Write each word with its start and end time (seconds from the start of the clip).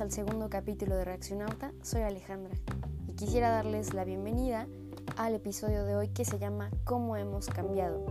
al 0.00 0.10
segundo 0.10 0.50
capítulo 0.50 0.96
de 0.96 1.04
Reaccionauta. 1.04 1.72
Soy 1.82 2.02
Alejandra 2.02 2.56
y 3.06 3.12
quisiera 3.12 3.50
darles 3.50 3.94
la 3.94 4.04
bienvenida 4.04 4.66
al 5.16 5.36
episodio 5.36 5.84
de 5.84 5.94
hoy 5.94 6.08
que 6.08 6.24
se 6.24 6.40
llama 6.40 6.70
¿Cómo 6.84 7.16
hemos 7.16 7.46
cambiado? 7.46 8.04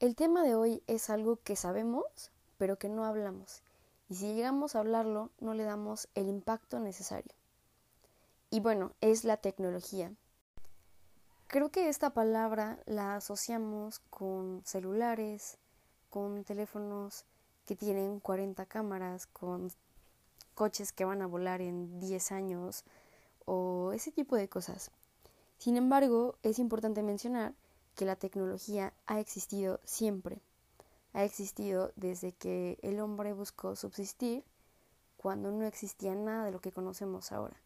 El 0.00 0.16
tema 0.16 0.42
de 0.42 0.54
hoy 0.54 0.82
es 0.86 1.10
algo 1.10 1.36
que 1.36 1.54
sabemos, 1.54 2.30
pero 2.56 2.78
que 2.78 2.88
no 2.88 3.04
hablamos. 3.04 3.62
Y 4.08 4.14
si 4.14 4.32
llegamos 4.32 4.74
a 4.74 4.78
hablarlo, 4.78 5.30
no 5.40 5.52
le 5.52 5.64
damos 5.64 6.08
el 6.14 6.28
impacto 6.28 6.80
necesario. 6.80 7.34
Y 8.48 8.60
bueno, 8.60 8.92
es 9.02 9.24
la 9.24 9.36
tecnología. 9.36 10.12
Creo 11.46 11.70
que 11.70 11.90
esta 11.90 12.10
palabra 12.10 12.78
la 12.86 13.16
asociamos 13.16 13.98
con 14.08 14.62
celulares, 14.64 15.58
con 16.08 16.44
teléfonos 16.44 17.26
que 17.68 17.76
tienen 17.76 18.18
40 18.18 18.64
cámaras, 18.64 19.26
con 19.26 19.70
coches 20.54 20.90
que 20.90 21.04
van 21.04 21.20
a 21.20 21.26
volar 21.26 21.60
en 21.60 22.00
10 22.00 22.32
años 22.32 22.82
o 23.44 23.92
ese 23.92 24.10
tipo 24.10 24.36
de 24.36 24.48
cosas. 24.48 24.90
Sin 25.58 25.76
embargo, 25.76 26.36
es 26.42 26.58
importante 26.58 27.02
mencionar 27.02 27.52
que 27.94 28.06
la 28.06 28.16
tecnología 28.16 28.94
ha 29.04 29.20
existido 29.20 29.80
siempre. 29.84 30.40
Ha 31.12 31.24
existido 31.24 31.92
desde 31.94 32.32
que 32.32 32.78
el 32.80 33.00
hombre 33.00 33.34
buscó 33.34 33.76
subsistir 33.76 34.44
cuando 35.18 35.50
no 35.50 35.66
existía 35.66 36.14
nada 36.14 36.46
de 36.46 36.52
lo 36.52 36.60
que 36.62 36.72
conocemos 36.72 37.32
ahora. 37.32 37.60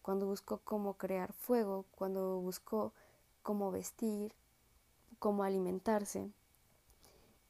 Cuando 0.00 0.24
buscó 0.24 0.62
cómo 0.64 0.94
crear 0.94 1.34
fuego, 1.34 1.84
cuando 1.94 2.40
buscó 2.40 2.94
cómo 3.42 3.70
vestir, 3.70 4.32
cómo 5.18 5.44
alimentarse 5.44 6.30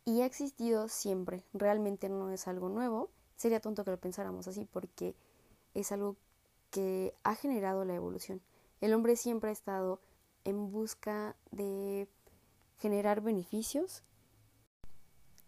y 0.04 0.22
ha 0.22 0.26
existido 0.26 0.88
siempre. 0.88 1.44
Realmente 1.52 2.08
no 2.08 2.30
es 2.30 2.48
algo 2.48 2.68
nuevo. 2.68 3.10
Sería 3.36 3.60
tonto 3.60 3.84
que 3.84 3.90
lo 3.90 4.00
pensáramos 4.00 4.48
así 4.48 4.66
porque 4.70 5.14
es 5.74 5.92
algo 5.92 6.16
que 6.70 7.14
ha 7.22 7.34
generado 7.34 7.84
la 7.84 7.94
evolución. 7.94 8.40
El 8.80 8.94
hombre 8.94 9.16
siempre 9.16 9.50
ha 9.50 9.52
estado 9.52 10.00
en 10.44 10.70
busca 10.70 11.36
de 11.50 12.08
generar 12.78 13.20
beneficios, 13.20 14.02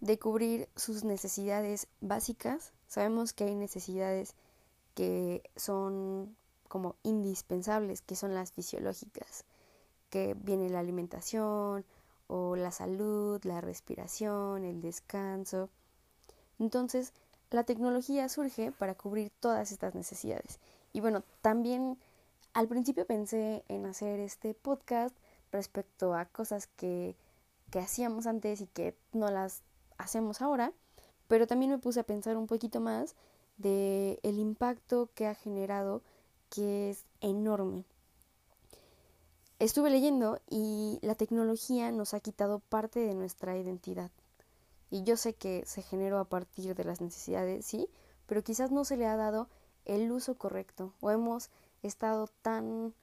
de 0.01 0.19
cubrir 0.19 0.69
sus 0.77 1.03
necesidades 1.05 1.89
básicas. 2.01 2.73
Sabemos 2.87 3.33
que 3.33 3.45
hay 3.45 3.55
necesidades 3.57 4.35
que 4.95 5.43
son 5.57 6.37
como 6.69 6.97
indispensables, 7.03 8.03
que 8.03 8.17
son 8.17 8.35
las 8.35 8.53
fisiológicas, 8.53 9.45
que 10.11 10.35
viene 10.35 10.71
la 10.71 10.81
alimentación, 10.81 11.85
o 12.37 12.57
la 12.57 12.73
salud, 12.73 13.41
la 13.45 13.61
respiración, 13.61 14.65
el 14.65 14.81
descanso. 14.81 15.71
Entonces, 16.59 17.13
la 17.51 17.63
tecnología 17.63 18.29
surge 18.29 18.73
para 18.73 18.97
cubrir 18.97 19.31
todas 19.39 19.71
estas 19.71 19.95
necesidades. 19.95 20.59
Y 20.93 20.99
bueno, 20.99 21.23
también 21.43 21.97
al 22.53 22.67
principio 22.67 23.07
pensé 23.07 23.63
en 23.69 23.87
hacer 23.87 24.19
este 24.19 24.53
podcast 24.53 25.17
respecto 25.53 26.15
a 26.15 26.25
cosas 26.25 26.67
que, 26.67 27.15
que 27.71 27.79
hacíamos 27.79 28.27
antes 28.27 28.61
y 28.61 28.67
que 28.67 28.97
no 29.13 29.31
las 29.31 29.63
hacemos 29.97 30.43
ahora, 30.43 30.73
pero 31.29 31.47
también 31.47 31.71
me 31.71 31.79
puse 31.79 32.01
a 32.01 32.05
pensar 32.05 32.37
un 32.37 32.49
poquito 32.49 32.81
más 32.81 33.15
de 33.59 34.19
el 34.25 34.41
impacto 34.41 35.09
que 35.15 35.29
ha 35.29 35.37
generado 35.37 36.03
que 36.51 36.91
es 36.91 37.05
enorme. 37.21 37.85
Estuve 39.59 39.91
leyendo 39.91 40.41
y 40.51 40.99
la 41.03 41.15
tecnología 41.15 41.93
nos 41.93 42.13
ha 42.13 42.21
quitado 42.21 42.59
parte 42.59 43.01
de 43.01 43.15
nuestra 43.15 43.57
identidad. 43.57 44.11
Y 44.91 45.05
yo 45.05 45.17
sé 45.17 45.35
que 45.35 45.65
se 45.67 45.83
generó 45.83 46.19
a 46.19 46.25
partir 46.25 46.75
de 46.75 46.85
las 46.85 47.01
necesidades, 47.01 47.65
sí, 47.65 47.89
pero 48.27 48.43
quizás 48.43 48.71
no 48.71 48.85
se 48.85 48.97
le 48.97 49.07
ha 49.07 49.17
dado 49.17 49.49
el 49.85 50.11
uso 50.11 50.37
correcto 50.37 50.93
o 51.01 51.11
hemos 51.11 51.51
estado 51.83 52.29
tan 52.43 52.95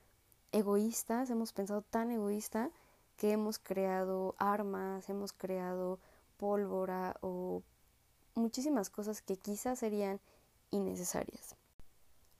egoístas, 0.51 1.29
hemos 1.29 1.53
pensado 1.53 1.83
tan 1.83 2.11
egoísta 2.11 2.69
que 3.17 3.31
hemos 3.31 3.59
creado 3.59 4.35
armas, 4.37 5.09
hemos 5.09 5.31
creado 5.31 5.99
pólvora 6.37 7.15
o 7.21 7.61
muchísimas 8.35 8.89
cosas 8.89 9.21
que 9.21 9.37
quizás 9.37 9.79
serían 9.79 10.19
innecesarias. 10.71 11.55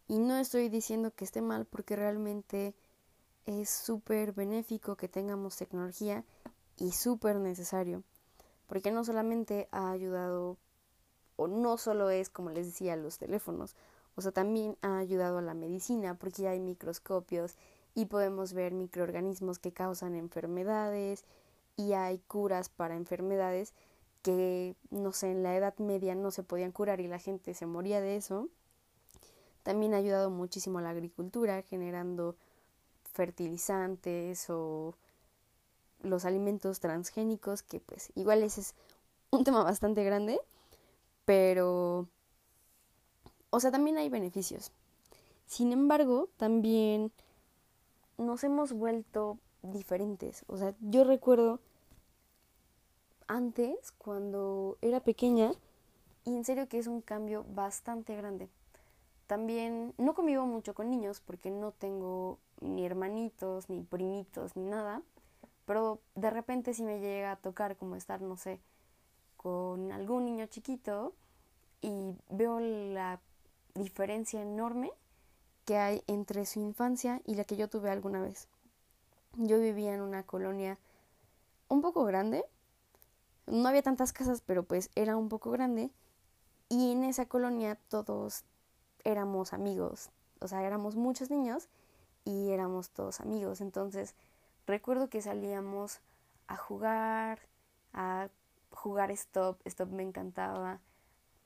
Y 0.08 0.20
no 0.20 0.36
estoy 0.38 0.70
diciendo 0.70 1.12
que 1.12 1.24
esté 1.24 1.42
mal 1.42 1.66
porque 1.66 1.96
realmente 1.96 2.74
es 3.46 3.69
súper 3.69 4.34
benéfico 4.34 4.96
que 4.96 5.07
tengamos 5.07 5.57
tecnología 5.57 6.24
y 6.78 6.91
súper 6.91 7.38
necesario, 7.38 8.03
porque 8.68 8.91
no 8.91 9.03
solamente 9.03 9.68
ha 9.72 9.91
ayudado, 9.91 10.57
o 11.35 11.47
no 11.47 11.78
solo 11.78 12.09
es, 12.09 12.29
como 12.29 12.50
les 12.50 12.68
decía, 12.68 12.96
los 12.96 13.18
teléfonos, 13.18 13.75
o 14.16 14.22
sea, 14.22 14.31
también 14.31 14.78
ha 14.81 14.97
ayudado 14.97 15.38
a 15.38 15.41
la 15.41 15.53
medicina, 15.53 16.16
porque 16.16 16.47
hay 16.47 16.59
microscopios 16.59 17.56
y 17.96 18.06
podemos 18.06 18.53
ver 18.53 18.74
microorganismos 18.74 19.59
que 19.59 19.73
causan 19.73 20.16
enfermedades 20.16 21.25
y 21.78 21.94
hay 21.94 22.19
curas 22.19 22.69
para 22.69 22.96
enfermedades 22.96 23.73
que, 24.22 24.75
no 24.90 25.13
sé, 25.13 25.31
en 25.31 25.44
la 25.44 25.56
Edad 25.56 25.78
Media 25.78 26.16
no 26.16 26.31
se 26.31 26.44
podían 26.44 26.72
curar 26.72 27.02
y 27.02 27.08
la 27.08 27.19
gente 27.19 27.53
se 27.53 27.66
moría 27.66 28.02
de 28.02 28.16
eso. 28.18 28.50
También 29.63 29.94
ha 29.94 29.97
ayudado 29.97 30.29
muchísimo 30.29 30.79
a 30.79 30.81
la 30.81 30.90
agricultura, 30.90 31.62
generando 31.62 32.35
fertilizantes 33.12 34.50
o 34.50 34.96
los 36.02 36.26
alimentos 36.26 36.80
transgénicos, 36.80 37.64
que 37.64 37.80
pues 37.80 38.12
igual 38.16 38.44
ese 38.44 38.62
es 38.62 38.76
un 39.30 39.44
tema 39.44 39.64
bastante 39.64 40.04
grande, 40.04 40.40
pero, 41.26 42.08
o 43.50 43.60
sea, 43.60 43.72
también 43.72 43.98
hay 43.98 44.10
beneficios. 44.10 44.72
Sin 45.46 45.72
embargo, 45.72 46.30
también 46.38 47.12
nos 48.18 48.44
hemos 48.44 48.74
vuelto 48.74 49.38
diferentes. 49.62 50.44
O 50.48 50.58
sea, 50.58 50.74
yo 50.82 51.04
recuerdo 51.04 51.60
antes, 53.28 53.92
cuando 53.98 54.78
era 54.82 55.00
pequeña, 55.00 55.54
y 56.26 56.36
en 56.36 56.44
serio 56.44 56.68
que 56.68 56.80
es 56.80 56.88
un 56.88 57.02
cambio 57.02 57.46
bastante 57.54 58.16
grande. 58.16 58.50
También 59.31 59.94
no 59.97 60.14
convivo 60.14 60.46
mucho 60.46 60.74
con 60.74 60.90
niños 60.90 61.22
porque 61.22 61.52
no 61.52 61.72
tengo 61.72 62.38
ni 62.59 62.86
hermanitos, 62.86 63.69
ni 63.69 63.81
primitos, 63.81 64.58
ni 64.58 64.66
nada, 64.66 65.03
pero 65.66 66.02
de 66.16 66.30
repente 66.30 66.74
si 66.74 66.84
me 66.84 67.00
llega 67.00 67.31
a 67.31 67.36
tocar 67.38 67.78
como 67.78 67.96
estar, 67.96 68.20
no 68.20 68.36
sé, 68.36 68.59
con 69.38 69.94
algún 69.94 70.25
niño 70.25 70.47
chiquito 70.47 71.14
y 71.80 72.14
veo 72.30 72.59
la 72.59 73.22
diferencia 73.74 74.41
enorme 74.41 74.91
que 75.64 75.78
hay 75.78 76.03
entre 76.08 76.46
su 76.46 76.59
infancia 76.59 77.22
y 77.25 77.36
la 77.36 77.46
que 77.46 77.56
yo 77.56 77.70
tuve 77.70 77.90
alguna 77.90 78.20
vez. 78.20 78.50
Yo 79.38 79.62
vivía 79.62 79.94
en 79.94 80.02
una 80.02 80.24
colonia 80.24 80.78
un 81.70 81.81
poco 81.81 82.03
grande, 82.03 82.44
no 83.47 83.70
había 83.70 83.81
tantas 83.81 84.12
casas, 84.12 84.41
pero 84.41 84.64
pues 84.64 84.90
era 84.96 85.16
un 85.16 85.30
poco 85.30 85.52
grande 85.52 85.90
y 86.68 86.91
en 86.91 87.06
esa 87.06 87.28
colonia 87.28 87.80
todos 87.88 88.44
éramos 89.04 89.54
amigos, 89.54 90.10
o 90.40 90.48
sea, 90.48 90.64
éramos 90.64 90.96
muchos 90.96 91.30
niños 91.30 91.70
y 92.26 92.52
éramos 92.52 92.90
todos 92.90 93.22
amigos. 93.22 93.62
Entonces 93.62 94.16
recuerdo 94.66 95.10
que 95.10 95.22
salíamos 95.22 96.00
a 96.48 96.58
jugar, 96.58 97.40
a 97.94 98.30
jugar 98.72 99.12
stop, 99.12 99.60
stop 99.66 99.90
me 99.90 100.04
encantaba. 100.04 100.80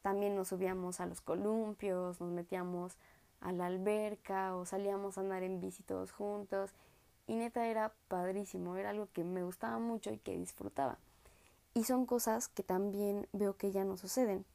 También 0.02 0.36
nos 0.36 0.50
subíamos 0.50 1.00
a 1.00 1.06
los 1.08 1.22
columpios, 1.22 2.22
nos 2.22 2.32
metíamos 2.32 2.98
a 3.42 3.52
la 3.52 3.66
alberca 3.68 4.56
o 4.56 4.66
salíamos 4.66 5.18
a 5.18 5.22
andar 5.22 5.44
en 5.44 5.60
bici 5.60 5.84
todos 5.84 6.12
juntos. 6.12 6.72
Y 7.28 7.36
neta 7.36 7.68
era 7.68 7.94
padrísimo, 8.08 8.76
era 8.76 8.92
algo 8.92 9.08
que 9.12 9.24
me 9.24 9.44
gustaba 9.44 9.80
mucho 9.80 10.12
y 10.12 10.20
que 10.20 10.38
disfrutaba. 10.38 11.00
Y 11.74 11.84
son 11.84 12.06
cosas 12.06 12.48
que 12.48 12.64
también 12.64 13.28
veo 13.34 13.58
que 13.58 13.72
ya 13.72 13.84
no 13.84 13.98
suceden. 13.98 14.46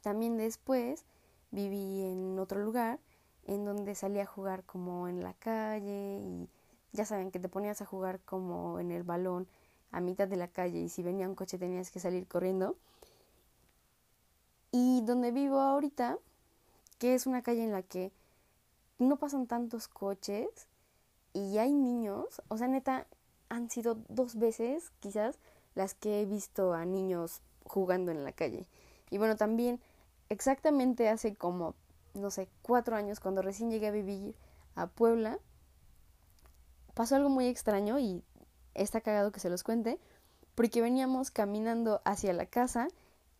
También 0.00 0.38
después 0.38 1.04
viví 1.50 2.04
en 2.04 2.38
otro 2.38 2.60
lugar 2.60 2.98
en 3.46 3.64
donde 3.64 3.94
salía 3.94 4.22
a 4.22 4.26
jugar 4.26 4.64
como 4.64 5.08
en 5.08 5.22
la 5.22 5.34
calle 5.34 6.18
y 6.20 6.48
ya 6.92 7.04
saben 7.04 7.30
que 7.30 7.40
te 7.40 7.48
ponías 7.48 7.80
a 7.82 7.86
jugar 7.86 8.20
como 8.20 8.78
en 8.78 8.90
el 8.90 9.02
balón 9.02 9.48
a 9.90 10.00
mitad 10.00 10.28
de 10.28 10.36
la 10.36 10.48
calle 10.48 10.80
y 10.80 10.88
si 10.88 11.02
venía 11.02 11.28
un 11.28 11.34
coche 11.34 11.58
tenías 11.58 11.90
que 11.90 12.00
salir 12.00 12.26
corriendo. 12.26 12.76
Y 14.72 15.02
donde 15.02 15.32
vivo 15.32 15.58
ahorita, 15.58 16.18
que 16.98 17.14
es 17.14 17.26
una 17.26 17.42
calle 17.42 17.64
en 17.64 17.72
la 17.72 17.82
que 17.82 18.12
no 18.98 19.16
pasan 19.16 19.46
tantos 19.46 19.88
coches 19.88 20.48
y 21.32 21.58
hay 21.58 21.72
niños, 21.72 22.42
o 22.48 22.56
sea, 22.56 22.68
neta, 22.68 23.06
han 23.48 23.68
sido 23.70 23.98
dos 24.08 24.36
veces 24.36 24.92
quizás 25.00 25.38
las 25.74 25.94
que 25.94 26.20
he 26.20 26.26
visto 26.26 26.72
a 26.72 26.84
niños 26.84 27.40
jugando 27.64 28.12
en 28.12 28.24
la 28.24 28.32
calle. 28.32 28.66
Y 29.10 29.18
bueno, 29.18 29.36
también 29.36 29.80
exactamente 30.30 31.08
hace 31.10 31.34
como 31.34 31.74
no 32.14 32.30
sé, 32.30 32.48
cuatro 32.62 32.96
años, 32.96 33.20
cuando 33.20 33.42
recién 33.42 33.70
llegué 33.70 33.88
a 33.88 33.92
vivir 33.92 34.34
a 34.74 34.86
Puebla, 34.86 35.38
pasó 36.94 37.16
algo 37.16 37.28
muy 37.28 37.46
extraño 37.46 37.98
y 37.98 38.22
está 38.74 39.00
cagado 39.00 39.32
que 39.32 39.40
se 39.40 39.50
los 39.50 39.62
cuente, 39.62 39.98
porque 40.54 40.82
veníamos 40.82 41.30
caminando 41.30 42.00
hacia 42.04 42.32
la 42.32 42.46
casa 42.46 42.88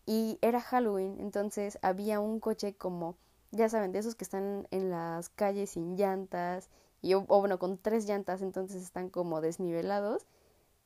y 0.05 0.39
era 0.41 0.61
Halloween, 0.61 1.19
entonces 1.19 1.77
había 1.81 2.19
un 2.19 2.39
coche 2.39 2.73
como, 2.73 3.15
ya 3.51 3.69
saben, 3.69 3.91
de 3.91 3.99
esos 3.99 4.15
que 4.15 4.23
están 4.23 4.67
en 4.71 4.89
las 4.89 5.29
calles 5.29 5.71
sin 5.71 5.95
llantas, 5.97 6.69
y, 7.01 7.15
o, 7.15 7.23
bueno, 7.23 7.57
con 7.57 7.77
tres 7.77 8.07
llantas, 8.07 8.41
entonces 8.41 8.83
están 8.83 9.09
como 9.09 9.41
desnivelados. 9.41 10.23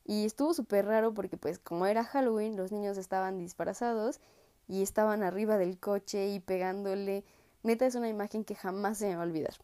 Y 0.06 0.24
estuvo 0.24 0.54
súper 0.54 0.86
raro 0.86 1.12
porque 1.12 1.36
pues 1.36 1.58
como 1.58 1.84
era 1.84 2.04
Halloween, 2.04 2.56
los 2.56 2.72
niños 2.72 2.96
estaban 2.96 3.38
disfrazados 3.38 4.20
y 4.68 4.82
estaban 4.82 5.22
arriba 5.22 5.58
del 5.58 5.78
coche 5.78 6.28
y 6.28 6.40
pegándole. 6.40 7.24
Neta 7.62 7.86
es 7.86 7.94
una 7.94 8.08
imagen 8.08 8.44
que 8.44 8.54
jamás 8.54 8.98
se 8.98 9.08
me 9.08 9.16
va 9.16 9.22
a 9.22 9.26
olvidar. 9.26 9.54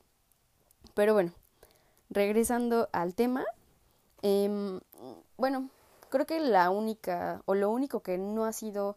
Pero 0.95 1.15
bueno, 1.15 1.33
regresando 2.11 2.89
al 2.93 3.15
tema, 3.15 3.45
em, 4.23 4.81
bueno, 5.37 5.71
creo 6.11 6.27
que 6.27 6.41
la 6.41 6.71
única 6.71 7.43
o 7.47 7.55
lo 7.55 7.71
único 7.71 8.01
que 8.01 8.19
no 8.19 8.45
ha 8.45 8.53
sido 8.53 8.97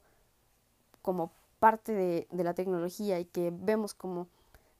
como 1.01 1.31
parte 1.59 1.93
de, 1.93 2.27
de, 2.31 2.43
la 2.43 2.53
tecnología 2.53 3.19
y 3.19 3.25
que 3.25 3.51
vemos 3.53 3.93
como 3.93 4.27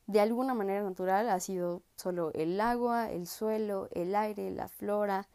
de 0.08 0.20
alguna 0.20 0.54
manera 0.54 0.84
natural 0.84 1.30
ha 1.30 1.40
sido 1.40 1.82
solo 1.96 2.32
el 2.34 2.60
agua, 2.62 3.12
el 3.12 3.28
suelo, 3.28 3.88
el 3.92 4.16
aire, 4.16 4.52
la 4.52 4.68
flora, 4.68 5.28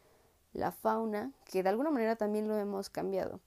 la 0.53 0.71
fauna, 0.71 1.31
que 1.45 1.63
de 1.63 1.69
alguna 1.69 1.91
manera 1.91 2.15
también 2.15 2.47
lo 2.47 2.57
hemos 2.57 2.89
cambiado. 2.89 3.39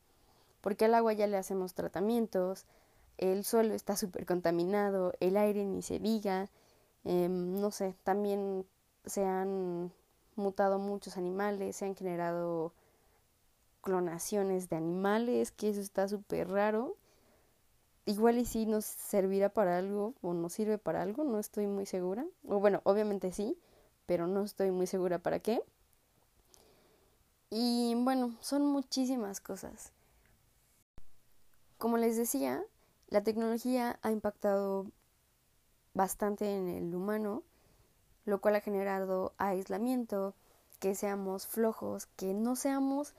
Porque 0.65 0.87
al 0.87 0.95
agua 0.95 1.13
ya 1.13 1.27
le 1.27 1.37
hacemos 1.37 1.75
tratamientos, 1.75 2.65
el 3.19 3.45
suelo 3.45 3.75
está 3.75 3.97
súper 3.97 4.25
contaminado, 4.25 5.13
el 5.21 5.37
aire 5.37 5.63
ni 5.67 5.83
se 5.83 5.99
diga, 5.99 6.49
em, 7.05 7.61
no 7.61 7.71
sé, 7.71 7.95
también 8.03 8.65
se 9.05 9.27
han 9.27 9.93
mutado 10.37 10.79
muchos 10.79 11.19
animales, 11.19 11.77
se 11.77 11.85
han 11.85 11.95
generado 11.95 12.73
clonaciones 13.83 14.71
de 14.71 14.77
animales, 14.77 15.51
que 15.53 15.69
eso 15.69 15.83
está 15.83 16.09
súper 16.09 16.49
raro 16.49 16.97
igual 18.07 18.39
y 18.39 18.47
sí 18.47 18.65
nos 18.65 18.87
servirá 18.87 19.51
para 19.51 19.77
algo 19.77 20.15
o 20.23 20.33
nos 20.33 20.55
sirve 20.55 20.79
para 20.79 21.03
algo, 21.03 21.25
no 21.25 21.39
estoy 21.39 21.67
muy 21.67 21.85
segura. 21.85 22.25
O 22.49 22.59
bueno, 22.59 22.81
obviamente 22.85 23.33
sí, 23.33 23.59
pero 24.07 24.27
no 24.27 24.43
estoy 24.45 24.71
muy 24.71 24.87
segura 24.87 25.19
para 25.19 25.41
qué. 25.41 25.63
Y 27.51 27.95
bueno, 27.97 28.35
son 28.41 28.65
muchísimas 28.65 29.43
cosas. 29.43 29.93
Como 31.85 31.99
les 31.99 32.17
decía, 32.17 32.65
la 33.09 33.23
tecnología 33.23 33.99
ha 34.01 34.11
impactado 34.11 34.87
bastante 35.93 36.57
en 36.57 36.71
el 36.71 36.95
humano, 36.95 37.43
lo 38.25 38.41
cual 38.41 38.55
ha 38.55 38.63
generado 38.63 39.35
aislamiento, 39.37 40.33
que 40.81 40.95
seamos 40.95 41.47
flojos, 41.47 42.07
que 42.17 42.33
no 42.33 42.57
seamos 42.57 43.13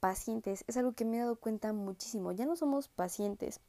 pacientes. 0.00 0.64
Es 0.66 0.76
algo 0.76 0.92
que 0.92 1.06
me 1.06 1.16
he 1.16 1.20
dado 1.20 1.36
cuenta 1.36 1.72
muchísimo. 1.72 2.32
Ya 2.32 2.44
no 2.44 2.56
somos 2.56 2.88
pacientes 2.88 3.60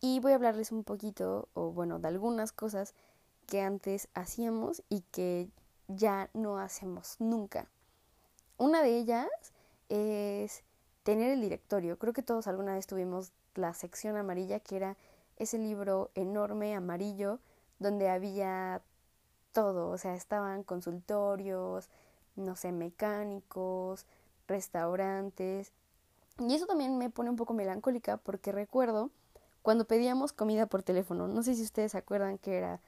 y 0.00 0.20
voy 0.20 0.30
a 0.30 0.36
hablarles 0.36 0.70
un 0.70 0.84
poquito, 0.84 1.48
o 1.52 1.72
bueno, 1.72 1.98
de 1.98 2.06
algunas 2.06 2.52
cosas 2.52 2.94
que 3.48 3.62
antes 3.62 4.06
hacíamos 4.14 4.84
y 4.88 5.00
que 5.10 5.48
ya 5.88 6.30
no 6.34 6.60
hacemos 6.60 7.16
nunca. 7.18 7.66
Una 8.58 8.80
de 8.82 8.96
ellas 8.96 9.26
es 9.88 10.62
tener 11.02 11.32
el 11.32 11.40
directorio. 11.40 11.98
Creo 11.98 12.12
que 12.12 12.22
todos 12.22 12.46
alguna 12.46 12.74
vez 12.74 12.86
tuvimos 12.86 13.32
la 13.56 13.74
sección 13.74 14.16
amarilla, 14.16 14.60
que 14.60 14.76
era 14.76 14.96
ese 15.36 15.58
libro 15.58 16.10
enorme 16.14 16.74
amarillo 16.74 17.40
donde 17.78 18.08
había 18.08 18.82
todo, 19.52 19.90
o 19.90 19.98
sea, 19.98 20.14
estaban 20.14 20.62
consultorios, 20.62 21.88
no 22.36 22.56
sé, 22.56 22.72
mecánicos, 22.72 24.06
restaurantes. 24.46 25.72
Y 26.38 26.54
eso 26.54 26.66
también 26.66 26.98
me 26.98 27.10
pone 27.10 27.30
un 27.30 27.36
poco 27.36 27.54
melancólica 27.54 28.18
porque 28.18 28.52
recuerdo 28.52 29.10
cuando 29.62 29.86
pedíamos 29.86 30.32
comida 30.32 30.66
por 30.66 30.82
teléfono. 30.82 31.28
No 31.28 31.42
sé 31.42 31.54
si 31.54 31.62
ustedes 31.62 31.94
acuerdan 31.94 32.38
que 32.38 32.58
era 32.58 32.80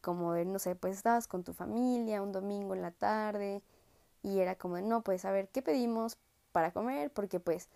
como 0.00 0.32
de, 0.32 0.44
no 0.44 0.58
sé, 0.58 0.76
pues 0.76 0.96
estabas 0.96 1.26
con 1.26 1.44
tu 1.44 1.52
familia 1.52 2.22
un 2.22 2.32
domingo 2.32 2.74
en 2.74 2.82
la 2.82 2.90
tarde 2.90 3.62
y 4.22 4.40
era 4.40 4.56
como 4.56 4.76
de, 4.76 4.82
no, 4.82 5.02
pues 5.02 5.24
a 5.24 5.30
ver, 5.32 5.48
¿qué 5.48 5.62
pedimos 5.62 6.18
para 6.52 6.72
comer? 6.72 7.10
Porque 7.12 7.40
pues, 7.40 7.68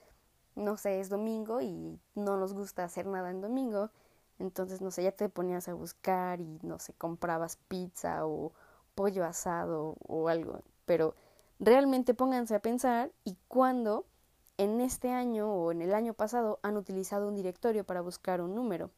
no 0.54 0.76
sé, 0.76 1.00
es 1.00 1.08
domingo 1.08 1.60
y 1.60 1.98
no 2.14 2.36
nos 2.36 2.52
gusta 2.52 2.84
hacer 2.84 3.06
nada 3.06 3.30
en 3.30 3.40
domingo. 3.40 3.90
Entonces, 4.38 4.80
no 4.80 4.90
sé, 4.90 5.02
ya 5.02 5.12
te 5.12 5.28
ponías 5.28 5.68
a 5.68 5.74
buscar 5.74 6.40
y, 6.40 6.58
no 6.62 6.78
sé, 6.78 6.94
comprabas 6.94 7.56
pizza 7.68 8.26
o 8.26 8.52
pollo 8.94 9.24
asado 9.24 9.96
o 10.06 10.28
algo. 10.28 10.60
Pero 10.86 11.14
realmente 11.58 12.14
pónganse 12.14 12.54
a 12.54 12.60
pensar 12.60 13.12
y 13.24 13.36
cuándo 13.48 14.06
en 14.56 14.80
este 14.80 15.10
año 15.10 15.52
o 15.52 15.72
en 15.72 15.82
el 15.82 15.94
año 15.94 16.14
pasado 16.14 16.58
han 16.62 16.76
utilizado 16.76 17.28
un 17.28 17.34
directorio 17.34 17.84
para 17.84 18.00
buscar 18.00 18.40
un 18.40 18.54
número. 18.54 18.90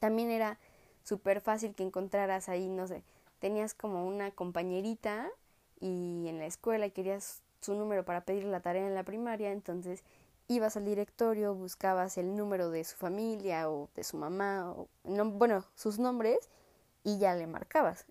También 0.00 0.30
era 0.30 0.58
súper 1.02 1.40
fácil 1.40 1.74
que 1.74 1.82
encontraras 1.82 2.48
ahí, 2.48 2.68
no 2.68 2.86
sé, 2.86 3.02
tenías 3.38 3.74
como 3.74 4.06
una 4.06 4.30
compañerita 4.32 5.28
y 5.80 6.26
en 6.28 6.38
la 6.38 6.46
escuela 6.46 6.90
querías 6.90 7.42
su 7.60 7.74
número 7.74 8.04
para 8.04 8.22
pedir 8.22 8.44
la 8.44 8.60
tarea 8.60 8.86
en 8.86 8.94
la 8.94 9.04
primaria, 9.04 9.52
entonces 9.52 10.02
ibas 10.48 10.76
al 10.76 10.84
directorio, 10.84 11.54
buscabas 11.54 12.18
el 12.18 12.36
número 12.36 12.70
de 12.70 12.84
su 12.84 12.96
familia 12.96 13.70
o 13.70 13.88
de 13.94 14.04
su 14.04 14.16
mamá, 14.16 14.70
o 14.70 14.88
bueno, 15.04 15.64
sus 15.74 15.98
nombres 15.98 16.38
y 17.04 17.18
ya 17.18 17.34
le 17.34 17.46
marcabas. 17.46 18.06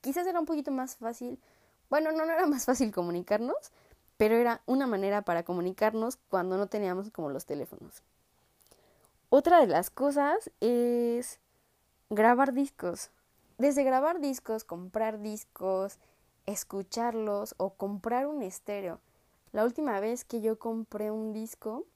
Quizás 0.00 0.26
era 0.26 0.40
un 0.40 0.46
poquito 0.46 0.70
más 0.70 0.96
fácil, 0.96 1.38
bueno, 1.90 2.12
no, 2.12 2.26
no 2.26 2.32
era 2.32 2.46
más 2.46 2.64
fácil 2.64 2.92
comunicarnos, 2.92 3.72
pero 4.16 4.34
era 4.34 4.62
una 4.66 4.86
manera 4.86 5.22
para 5.22 5.44
comunicarnos 5.44 6.16
cuando 6.28 6.56
no 6.58 6.66
teníamos 6.66 7.10
como 7.10 7.30
los 7.30 7.46
teléfonos. 7.46 8.02
Otra 9.30 9.60
de 9.60 9.66
las 9.66 9.90
cosas 9.90 10.50
es 10.60 11.38
grabar 12.10 12.52
discos. 12.52 13.10
Desde 13.58 13.84
grabar 13.84 14.20
discos, 14.20 14.64
comprar 14.64 15.20
discos, 15.20 15.98
escucharlos 16.46 17.54
o 17.58 17.74
comprar 17.74 18.26
un 18.26 18.42
estéreo. 18.42 19.00
La 19.52 19.64
última 19.64 19.98
vez 20.00 20.24
que 20.24 20.40
yo 20.40 20.58
compré 20.58 21.10
un 21.10 21.32
disco 21.32 21.86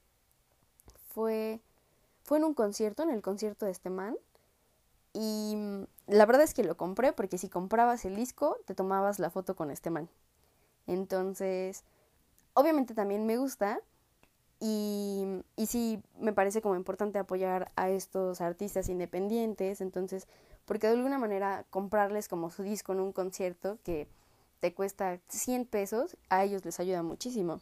fue, 1.08 1.60
fue 2.22 2.38
en 2.38 2.44
un 2.44 2.54
concierto, 2.54 3.02
en 3.02 3.10
el 3.10 3.22
concierto 3.22 3.66
de 3.66 3.72
este 3.72 3.90
man. 3.90 4.16
Y 5.12 5.56
la 6.06 6.24
verdad 6.24 6.42
es 6.42 6.54
que 6.54 6.64
lo 6.64 6.76
compré 6.76 7.12
porque 7.12 7.36
si 7.38 7.48
comprabas 7.48 8.04
el 8.04 8.16
disco, 8.16 8.56
te 8.64 8.74
tomabas 8.74 9.18
la 9.18 9.30
foto 9.30 9.54
con 9.54 9.70
este 9.70 9.90
man. 9.90 10.08
Entonces, 10.86 11.84
obviamente 12.54 12.94
también 12.94 13.26
me 13.26 13.36
gusta 13.36 13.80
y, 14.58 15.26
y 15.56 15.66
sí 15.66 16.02
me 16.18 16.32
parece 16.32 16.62
como 16.62 16.76
importante 16.76 17.18
apoyar 17.18 17.70
a 17.76 17.90
estos 17.90 18.40
artistas 18.40 18.88
independientes, 18.88 19.80
entonces, 19.80 20.28
porque 20.64 20.86
de 20.86 20.94
alguna 20.94 21.18
manera 21.18 21.66
comprarles 21.70 22.28
como 22.28 22.50
su 22.50 22.62
disco 22.62 22.92
en 22.92 23.00
un 23.00 23.12
concierto 23.12 23.78
que 23.84 24.08
te 24.62 24.72
cuesta 24.72 25.18
100 25.26 25.66
pesos, 25.66 26.16
a 26.28 26.44
ellos 26.44 26.64
les 26.64 26.78
ayuda 26.78 27.02
muchísimo. 27.02 27.60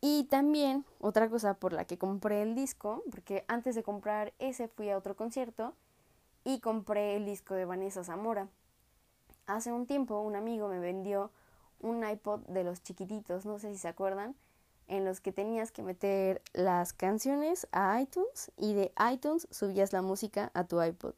Y 0.00 0.28
también 0.30 0.84
otra 1.00 1.28
cosa 1.28 1.54
por 1.54 1.72
la 1.72 1.84
que 1.84 1.98
compré 1.98 2.42
el 2.42 2.54
disco, 2.54 3.02
porque 3.10 3.44
antes 3.48 3.74
de 3.74 3.82
comprar 3.82 4.32
ese 4.38 4.68
fui 4.68 4.88
a 4.88 4.98
otro 4.98 5.16
concierto 5.16 5.74
y 6.44 6.60
compré 6.60 7.16
el 7.16 7.26
disco 7.26 7.54
de 7.54 7.64
Vanessa 7.64 8.04
Zamora. 8.04 8.46
Hace 9.48 9.72
un 9.72 9.84
tiempo 9.86 10.20
un 10.20 10.36
amigo 10.36 10.68
me 10.68 10.78
vendió 10.78 11.32
un 11.80 12.08
iPod 12.08 12.42
de 12.42 12.62
los 12.62 12.84
chiquititos, 12.84 13.44
no 13.44 13.58
sé 13.58 13.72
si 13.72 13.78
se 13.78 13.88
acuerdan, 13.88 14.36
en 14.86 15.04
los 15.04 15.20
que 15.20 15.32
tenías 15.32 15.72
que 15.72 15.82
meter 15.82 16.40
las 16.52 16.92
canciones 16.92 17.66
a 17.72 18.00
iTunes 18.00 18.52
y 18.56 18.74
de 18.74 18.92
iTunes 19.12 19.48
subías 19.50 19.92
la 19.92 20.02
música 20.02 20.52
a 20.54 20.62
tu 20.62 20.80
iPod. 20.80 21.14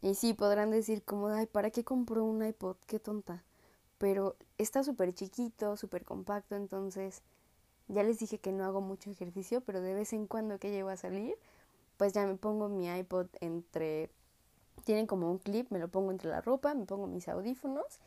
Y 0.00 0.14
sí, 0.14 0.32
podrán 0.32 0.70
decir 0.70 1.02
como, 1.02 1.26
ay, 1.26 1.46
¿para 1.46 1.70
qué 1.70 1.82
compró 1.82 2.22
un 2.22 2.44
iPod? 2.44 2.76
Qué 2.86 3.00
tonta. 3.00 3.42
Pero 4.04 4.36
está 4.58 4.84
súper 4.84 5.14
chiquito, 5.14 5.78
súper 5.78 6.04
compacto, 6.04 6.56
entonces 6.56 7.22
ya 7.88 8.02
les 8.02 8.18
dije 8.18 8.38
que 8.38 8.52
no 8.52 8.66
hago 8.66 8.82
mucho 8.82 9.08
ejercicio, 9.08 9.62
pero 9.62 9.80
de 9.80 9.94
vez 9.94 10.12
en 10.12 10.26
cuando 10.26 10.58
que 10.58 10.70
llego 10.70 10.90
a 10.90 10.98
salir, 10.98 11.38
pues 11.96 12.12
ya 12.12 12.26
me 12.26 12.34
pongo 12.34 12.68
mi 12.68 12.86
iPod 12.86 13.28
entre... 13.40 14.10
Tienen 14.84 15.06
como 15.06 15.30
un 15.30 15.38
clip, 15.38 15.70
me 15.70 15.78
lo 15.78 15.88
pongo 15.88 16.10
entre 16.10 16.28
la 16.28 16.42
ropa, 16.42 16.74
me 16.74 16.84
pongo 16.84 17.06
mis 17.06 17.28
audífonos 17.28 17.98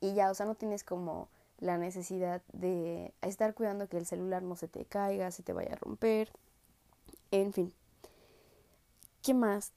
y 0.00 0.14
ya, 0.14 0.32
o 0.32 0.34
sea, 0.34 0.46
no 0.46 0.56
tienes 0.56 0.82
como 0.82 1.28
la 1.60 1.78
necesidad 1.78 2.42
de 2.52 3.14
estar 3.22 3.54
cuidando 3.54 3.88
que 3.88 3.98
el 3.98 4.06
celular 4.06 4.42
no 4.42 4.56
se 4.56 4.66
te 4.66 4.84
caiga, 4.84 5.30
se 5.30 5.44
te 5.44 5.52
vaya 5.52 5.74
a 5.74 5.76
romper, 5.76 6.32
en 7.30 7.52
fin. 7.52 7.72
¿Qué 9.22 9.34
más? 9.34 9.74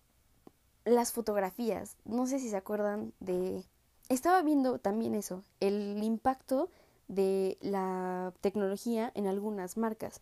Las 0.83 1.13
fotografías, 1.13 1.95
no 2.05 2.25
sé 2.25 2.39
si 2.39 2.49
se 2.49 2.57
acuerdan 2.57 3.13
de... 3.19 3.63
Estaba 4.09 4.41
viendo 4.41 4.79
también 4.79 5.15
eso, 5.15 5.43
el 5.59 6.03
impacto 6.03 6.69
de 7.07 7.57
la 7.61 8.33
tecnología 8.41 9.11
en 9.15 9.27
algunas 9.27 9.77
marcas. 9.77 10.21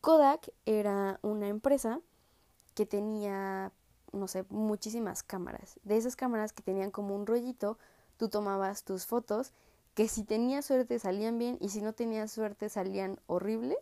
Kodak 0.00 0.50
era 0.66 1.18
una 1.22 1.48
empresa 1.48 2.00
que 2.74 2.86
tenía, 2.86 3.72
no 4.12 4.28
sé, 4.28 4.44
muchísimas 4.50 5.22
cámaras. 5.22 5.78
De 5.84 5.96
esas 5.96 6.16
cámaras 6.16 6.52
que 6.52 6.62
tenían 6.62 6.90
como 6.90 7.14
un 7.14 7.26
rollito 7.26 7.78
tú 8.16 8.28
tomabas 8.28 8.84
tus 8.84 9.06
fotos, 9.06 9.52
que 9.94 10.08
si 10.08 10.24
tenías 10.24 10.64
suerte 10.64 10.98
salían 10.98 11.38
bien 11.38 11.56
y 11.60 11.68
si 11.68 11.80
no 11.80 11.92
tenías 11.92 12.32
suerte 12.32 12.68
salían 12.68 13.18
horribles. 13.26 13.78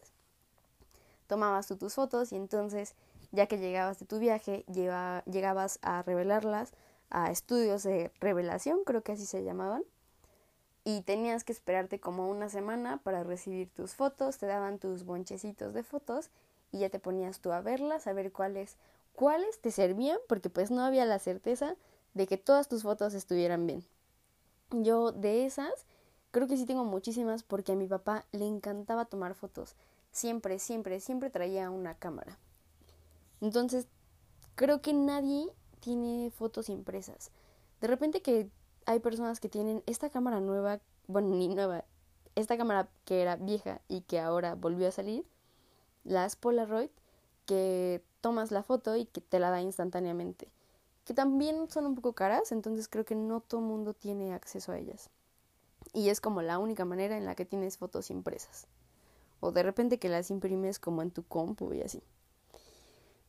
Tomabas 1.27 1.67
tú 1.67 1.77
tus 1.77 1.95
fotos 1.95 2.33
y 2.33 2.37
entonces 2.37 2.95
ya 3.31 3.47
que 3.47 3.59
llegabas 3.59 3.99
de 3.99 4.07
tu 4.07 4.19
viaje, 4.19 4.65
llegabas 4.67 5.79
a 5.83 6.03
revelarlas 6.03 6.73
a 7.13 7.31
estudios 7.31 7.83
de 7.83 8.11
revelación, 8.21 8.85
creo 8.85 9.03
que 9.03 9.13
así 9.13 9.27
se 9.27 9.45
llamaban, 9.45 9.85
y 10.85 11.03
tenías 11.03 11.45
que 11.45 11.53
esperarte 11.53 12.01
como 12.01 12.29
una 12.29 12.49
semana 12.49 12.99
para 13.05 13.23
recibir 13.23 13.71
tus 13.71 13.95
fotos, 13.95 14.39
te 14.39 14.47
daban 14.47 14.79
tus 14.79 15.05
bonchecitos 15.05 15.75
de 15.75 15.85
fotos 15.85 16.31
y 16.73 16.81
ya 16.81 16.91
te 16.91 16.99
ponías 16.99 17.41
tú 17.41 17.53
a 17.53 17.61
verlas, 17.61 18.07
a 18.07 18.13
ver 18.13 18.33
cuáles 18.33 18.77
cuáles 19.15 19.61
te 19.61 19.71
servían, 19.71 20.19
porque 20.27 20.51
pues 20.51 20.71
no 20.71 20.83
había 20.83 21.05
la 21.05 21.19
certeza 21.19 21.77
de 22.15 22.27
que 22.27 22.39
todas 22.39 22.69
tus 22.69 22.83
fotos 22.83 23.15
estuvieran 23.15 23.67
bien. 23.67 23.85
Yo 24.71 25.13
de 25.13 25.45
esas 25.47 25.87
creo 26.31 26.49
que 26.49 26.57
sí 26.57 26.65
tengo 26.67 26.85
muchísimas 26.85 27.43
porque 27.43 27.73
a 27.73 27.77
mi 27.77 27.87
papá 27.87 28.25
le 28.33 28.47
encantaba 28.47 29.05
tomar 29.05 29.35
fotos. 29.35 29.77
Siempre, 30.11 30.59
siempre, 30.59 30.99
siempre 30.99 31.31
traía 31.31 31.71
una 31.71 31.95
cámara. 31.95 32.39
Entonces, 33.41 33.87
creo 34.55 34.81
que 34.83 34.93
nadie 34.93 35.53
tiene 35.83 36.31
fotos 36.31 36.69
impresas. 36.69 37.33
De 37.81 37.89
repente 37.89 38.23
que 38.23 38.49
hay 38.87 39.01
personas 39.01 39.41
que 39.41 39.49
tienen 39.49 39.83
esta 39.87 40.09
cámara 40.09 40.41
nueva, 40.41 40.81
bueno, 41.09 41.35
ni 41.35 41.49
nueva, 41.49 41.85
esta 42.37 42.57
cámara 42.57 42.89
que 43.05 43.21
era 43.21 43.37
vieja 43.37 43.81
y 43.89 44.03
que 44.03 44.21
ahora 44.21 44.55
volvió 44.55 44.89
a 44.89 44.93
salir, 44.93 45.27
las 46.05 46.37
Polaroid, 46.37 46.91
que 47.47 48.03
tomas 48.21 48.53
la 48.53 48.63
foto 48.63 48.97
y 48.97 49.07
que 49.07 49.21
te 49.21 49.41
la 49.41 49.51
da 49.51 49.61
instantáneamente. 49.61 50.49
Que 51.05 51.15
también 51.15 51.69
son 51.69 51.87
un 51.87 51.97
poco 51.97 52.13
caras, 52.13 52.53
entonces 52.53 52.89
creo 52.89 53.05
que 53.05 53.17
no 53.17 53.41
todo 53.41 53.61
mundo 53.61 53.93
tiene 53.93 54.33
acceso 54.33 54.71
a 54.71 54.79
ellas. 54.79 55.11
Y 55.93 56.11
es 56.11 56.21
como 56.21 56.43
la 56.43 56.61
única 56.61 56.85
manera 56.85 57.17
en 57.17 57.25
la 57.25 57.35
que 57.35 57.45
tienes 57.45 57.77
fotos 57.77 58.11
impresas. 58.11 58.69
O 59.41 59.51
de 59.51 59.65
repente 59.65 59.99
que 59.99 60.09
las 60.09 60.31
imprimes 60.31 60.79
como 60.79 61.03
en 61.03 61.11
tu 61.11 61.25
compu 61.25 61.73
y 61.73 61.83
así. 61.83 62.05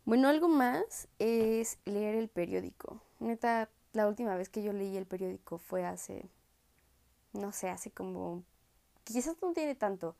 Bueno, 0.05 0.27
algo 0.27 0.50
más 0.50 1.07
es 1.19 1.77
leer 1.86 2.15
el 2.15 2.27
periódico. 2.27 3.00
Neta, 3.19 3.69
la 3.93 4.07
última 4.07 4.36
vez 4.36 4.50
que 4.50 4.62
yo 4.62 4.74
leí 4.74 4.98
el 4.98 5.05
periódico 5.05 5.57
fue 5.57 5.86
hace, 5.86 6.29
no 7.31 7.53
sé, 7.53 7.69
hace 7.69 7.89
como, 7.89 8.43
quizás 9.05 9.38
no 9.41 9.53
tiene 9.53 9.75
tanto, 9.75 10.15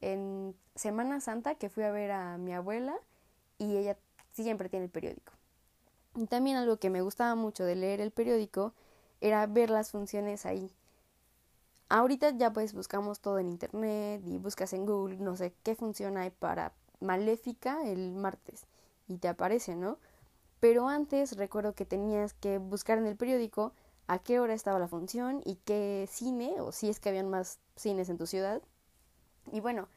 en 0.00 0.56
Semana 0.74 1.20
Santa 1.20 1.54
que 1.54 1.68
fui 1.68 1.84
a 1.84 1.92
ver 1.92 2.10
a 2.10 2.38
mi 2.38 2.52
abuela 2.54 2.96
y 3.58 3.76
ella 3.76 3.96
siempre 4.32 4.68
tiene 4.68 4.86
el 4.86 4.90
periódico. 4.90 5.32
Y 6.16 6.26
también 6.26 6.56
algo 6.56 6.78
que 6.78 6.90
me 6.90 7.02
gustaba 7.02 7.36
mucho 7.36 7.64
de 7.64 7.76
leer 7.76 8.00
el 8.00 8.10
periódico 8.10 8.74
era 9.20 9.46
ver 9.46 9.70
las 9.70 9.92
funciones 9.92 10.44
ahí. 10.44 10.72
Ahorita 11.88 12.30
ya 12.30 12.52
pues 12.52 12.72
buscamos 12.74 13.20
todo 13.20 13.38
en 13.38 13.48
internet 13.48 14.22
y 14.26 14.38
buscas 14.38 14.72
en 14.72 14.86
Google, 14.86 15.18
no 15.18 15.36
sé 15.36 15.54
qué 15.62 15.76
función 15.76 16.16
hay 16.16 16.30
para 16.30 16.72
Maléfica 17.00 17.86
el 17.86 18.12
martes 18.12 18.66
y 19.10 19.18
te 19.18 19.28
aparece, 19.28 19.74
¿no? 19.74 19.98
Pero 20.60 20.88
antes 20.88 21.36
recuerdo 21.36 21.74
que 21.74 21.84
tenías 21.84 22.32
que 22.34 22.58
buscar 22.58 22.98
en 22.98 23.06
el 23.06 23.16
periódico 23.16 23.72
a 24.06 24.18
qué 24.18 24.38
hora 24.40 24.54
estaba 24.54 24.78
la 24.78 24.88
función 24.88 25.42
y 25.44 25.56
qué 25.64 26.08
cine, 26.10 26.60
o 26.60 26.70
si 26.70 26.88
es 26.88 27.00
que 27.00 27.08
habían 27.08 27.28
más 27.28 27.58
cines 27.76 28.08
en 28.08 28.18
tu 28.18 28.26
ciudad. 28.26 28.62
Y 29.52 29.60
bueno, 29.60 29.88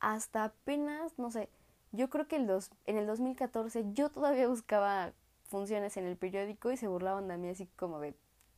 hasta 0.00 0.44
apenas, 0.44 1.18
no 1.18 1.30
sé, 1.30 1.48
yo 1.92 2.10
creo 2.10 2.28
que 2.28 2.36
el 2.36 2.46
dos, 2.46 2.70
en 2.86 2.98
el 2.98 3.06
2014 3.06 3.86
yo 3.94 4.10
todavía 4.10 4.48
buscaba 4.48 5.12
funciones 5.44 5.96
en 5.96 6.04
el 6.04 6.16
periódico 6.16 6.72
y 6.72 6.76
se 6.76 6.88
burlaban 6.88 7.28
de 7.28 7.38
mí 7.38 7.48
así 7.48 7.68
como 7.76 8.00
de, 8.00 8.14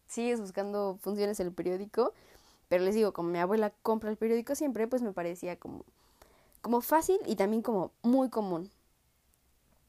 sigues 0.07 0.41
buscando 0.41 0.99
funciones 1.03 1.39
en 1.39 1.49
el 1.49 1.53
periódico, 1.53 2.13
pero 2.69 2.83
les 2.83 2.97
digo, 2.97 3.13
como 3.13 3.29
mi 3.29 3.39
abuela 3.39 3.71
compra 3.83 4.11
el 4.11 4.17
periódico 4.17 4.57
siempre, 4.57 4.89
pues 4.89 5.03
me 5.03 5.13
parecía 5.13 5.57
como, 5.57 5.85
como 6.63 6.81
fácil 6.81 7.19
y 7.27 7.37
también 7.37 7.63
como 7.63 7.93
muy 8.03 8.29
común 8.29 8.71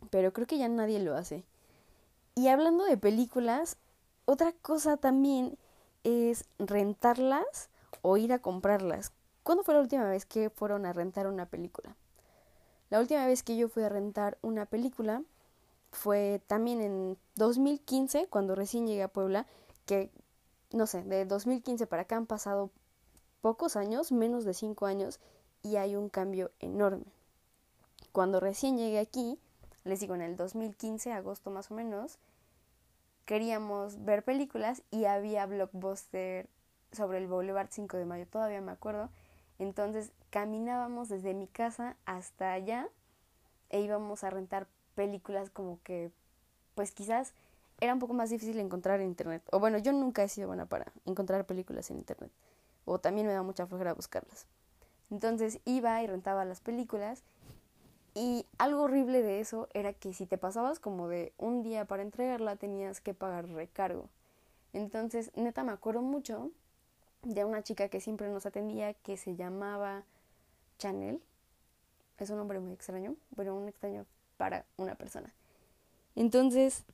pero 0.09 0.33
creo 0.33 0.47
que 0.47 0.57
ya 0.57 0.67
nadie 0.67 0.99
lo 0.99 1.15
hace. 1.15 1.43
Y 2.35 2.47
hablando 2.49 2.83
de 2.83 2.97
películas, 2.97 3.77
otra 4.25 4.51
cosa 4.51 4.97
también 4.97 5.57
es 6.03 6.45
rentarlas 6.59 7.69
o 8.01 8.17
ir 8.17 8.33
a 8.33 8.39
comprarlas. 8.39 9.11
¿Cuándo 9.43 9.63
fue 9.63 9.73
la 9.73 9.81
última 9.81 10.09
vez 10.09 10.25
que 10.25 10.49
fueron 10.49 10.85
a 10.85 10.93
rentar 10.93 11.27
una 11.27 11.45
película? 11.45 11.95
La 12.89 12.99
última 12.99 13.25
vez 13.25 13.43
que 13.43 13.57
yo 13.57 13.69
fui 13.69 13.83
a 13.83 13.89
rentar 13.89 14.37
una 14.41 14.65
película 14.65 15.23
fue 15.91 16.41
también 16.47 16.81
en 16.81 17.17
2015, 17.35 18.27
cuando 18.27 18.55
recién 18.55 18.85
llegué 18.85 19.03
a 19.03 19.07
Puebla, 19.07 19.47
que, 19.85 20.11
no 20.71 20.87
sé, 20.87 21.03
de 21.03 21.25
2015 21.25 21.87
para 21.87 22.03
acá 22.03 22.17
han 22.17 22.25
pasado 22.25 22.69
pocos 23.41 23.75
años, 23.75 24.11
menos 24.11 24.45
de 24.45 24.53
cinco 24.53 24.85
años, 24.85 25.19
y 25.63 25.77
hay 25.77 25.95
un 25.95 26.09
cambio 26.09 26.51
enorme. 26.59 27.05
Cuando 28.11 28.39
recién 28.39 28.77
llegué 28.77 28.99
aquí, 28.99 29.39
les 29.85 29.99
digo, 29.99 30.15
en 30.15 30.21
el 30.21 30.35
2015, 30.35 31.13
agosto 31.13 31.51
más 31.51 31.71
o 31.71 31.75
menos, 31.75 32.17
queríamos 33.25 34.03
ver 34.03 34.23
películas 34.23 34.83
y 34.91 35.05
había 35.05 35.45
blockbuster 35.45 36.49
sobre 36.91 37.19
el 37.19 37.27
Boulevard 37.27 37.69
5 37.71 37.95
de 37.97 38.05
Mayo, 38.05 38.27
todavía 38.27 38.61
me 38.61 38.71
acuerdo. 38.71 39.09
Entonces 39.59 40.11
caminábamos 40.31 41.07
desde 41.07 41.33
mi 41.33 41.47
casa 41.47 41.95
hasta 42.05 42.51
allá 42.51 42.89
e 43.69 43.79
íbamos 43.81 44.23
a 44.23 44.29
rentar 44.29 44.67
películas 44.95 45.49
como 45.49 45.79
que, 45.83 46.11
pues 46.73 46.91
quizás 46.91 47.33
era 47.79 47.93
un 47.93 47.99
poco 47.99 48.13
más 48.13 48.29
difícil 48.29 48.59
encontrar 48.59 49.01
en 49.01 49.07
internet. 49.07 49.43
O 49.51 49.59
bueno, 49.59 49.77
yo 49.77 49.91
nunca 49.91 50.23
he 50.23 50.29
sido 50.29 50.47
buena 50.47 50.65
para 50.65 50.91
encontrar 51.05 51.45
películas 51.45 51.89
en 51.91 51.97
internet. 51.97 52.31
O 52.85 52.99
también 52.99 53.27
me 53.27 53.33
da 53.33 53.43
mucha 53.43 53.67
flojera 53.67 53.93
buscarlas. 53.93 54.47
Entonces 55.11 55.59
iba 55.65 56.01
y 56.01 56.07
rentaba 56.07 56.45
las 56.45 56.61
películas 56.61 57.23
y 58.15 58.45
algo 58.57 58.83
horrible 58.83 59.21
de 59.21 59.41
eso 59.41 59.67
era 59.73 59.91
que 59.91 60.13
si 60.13 60.25
te 60.25 60.37
pasabas 60.37 60.79
como 60.79 61.09
de 61.09 61.33
un 61.37 61.63
día 61.63 61.83
para 61.83 62.01
entregarla 62.01 62.55
tenías 62.55 63.01
que 63.01 63.13
pagar 63.13 63.49
recargo. 63.49 64.07
Entonces, 64.71 65.31
neta, 65.35 65.63
me 65.65 65.73
acuerdo 65.73 66.01
mucho 66.01 66.49
de 67.23 67.43
una 67.43 67.61
chica 67.61 67.89
que 67.89 67.99
siempre 67.99 68.29
nos 68.29 68.45
atendía 68.45 68.93
que 68.93 69.17
se 69.17 69.35
llamaba 69.35 70.03
Chanel. 70.77 71.21
Es 72.17 72.29
un 72.29 72.37
nombre 72.37 72.59
muy 72.59 72.71
extraño, 72.71 73.15
pero 73.35 73.53
un 73.53 73.67
extraño 73.67 74.05
para 74.37 74.65
una 74.77 74.95
persona. 74.95 75.33
Entonces, 76.15 76.85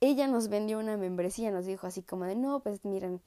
ella 0.00 0.26
nos 0.26 0.48
vendió 0.48 0.78
una 0.78 0.98
membresía, 0.98 1.50
nos 1.50 1.64
dijo 1.64 1.86
así 1.86 2.02
como 2.02 2.26
de, 2.26 2.36
no, 2.36 2.60
pues 2.60 2.84
miren, 2.84 3.22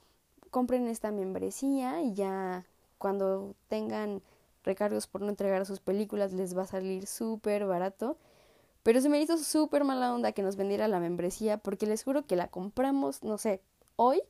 compren 0.52 0.88
esta 0.88 1.12
membresía 1.12 2.04
y 2.04 2.14
ya 2.14 2.64
cuando 3.00 3.56
tengan 3.70 4.22
recargos 4.64 5.08
por 5.08 5.22
no 5.22 5.30
entregar 5.30 5.66
sus 5.66 5.80
películas 5.80 6.34
les 6.34 6.58
va 6.58 6.64
a 6.64 6.68
salir 6.68 7.08
súper 7.08 7.66
barato. 7.66 8.18
Pero 8.84 9.00
se 9.02 9.10
me 9.10 9.22
hizo 9.22 9.38
súper 9.38 9.84
mala 9.86 10.14
onda 10.14 10.34
que 10.34 10.44
nos 10.44 10.58
vendiera 10.58 10.88
la 10.88 11.00
membresía 11.00 11.58
porque 11.58 11.86
les 11.86 12.04
juro 12.04 12.26
que 12.26 12.36
la 12.36 12.48
compramos, 12.48 13.24
no 13.24 13.38
sé, 13.38 13.62
hoy 13.96 14.22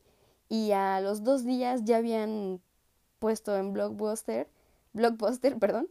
y 0.48 0.72
a 0.72 1.00
los 1.00 1.24
dos 1.24 1.44
días 1.44 1.84
ya 1.84 1.96
habían 1.96 2.60
puesto 3.18 3.56
en 3.56 3.72
Blockbuster, 3.72 4.48
Blockbuster, 4.92 5.58
perdón, 5.58 5.88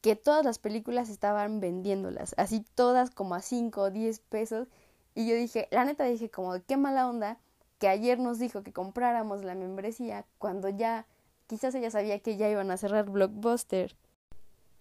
que 0.00 0.14
todas 0.14 0.44
las 0.44 0.58
películas 0.58 1.08
estaban 1.08 1.60
vendiéndolas, 1.60 2.34
así 2.38 2.64
todas 2.74 3.10
como 3.10 3.34
a 3.34 3.42
5 3.42 3.80
o 3.80 3.90
10 3.90 4.20
pesos. 4.20 4.68
Y 5.14 5.26
yo 5.26 5.34
dije, 5.34 5.68
la 5.70 5.84
neta 5.84 6.04
dije 6.04 6.30
como, 6.30 6.54
qué 6.66 6.76
mala 6.76 7.08
onda 7.08 7.38
que 7.78 7.88
ayer 7.88 8.18
nos 8.18 8.38
dijo 8.38 8.62
que 8.62 8.72
compráramos 8.72 9.42
la 9.42 9.54
membresía 9.54 10.26
cuando 10.38 10.68
ya 10.68 11.06
Quizás 11.46 11.74
ella 11.74 11.90
sabía 11.90 12.18
que 12.18 12.36
ya 12.36 12.48
iban 12.48 12.70
a 12.70 12.76
cerrar 12.76 13.08
Blockbuster. 13.08 13.96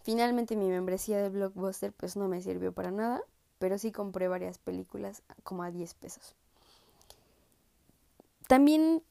Finalmente 0.02 0.56
mi 0.56 0.70
membresía 0.70 1.22
de 1.22 1.30
Blockbuster 1.30 1.94
pues 1.94 2.16
no 2.16 2.28
me 2.28 2.42
sirvió 2.42 2.74
para 2.74 2.92
nada, 2.92 3.22
pero 3.60 3.78
sí 3.78 3.92
compré 3.92 4.28
varias 4.28 4.58
películas 4.58 5.24
como 5.44 5.64
a 5.64 5.72
10 5.72 5.94
pesos. 5.96 6.36
También 8.48 9.04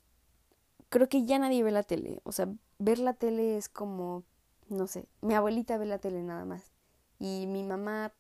creo 0.89 1.09
que 1.09 1.25
ya 1.25 1.39
nadie 1.39 1.63
ve 1.63 1.73
la 1.73 1.83
tele, 1.83 2.21
o 2.23 2.31
sea, 2.31 2.49
ver 2.79 2.99
la 2.99 3.15
tele 3.15 3.57
es 3.57 3.69
como, 3.69 4.23
no 4.69 4.87
sé, 4.87 5.07
mi 5.23 5.35
abuelita 5.35 5.77
ve 5.77 5.87
la 5.87 5.99
tele 5.99 6.23
nada 6.23 6.45
más 6.45 6.71
y 7.19 7.47
mi 7.49 7.65
mamá 7.65 8.13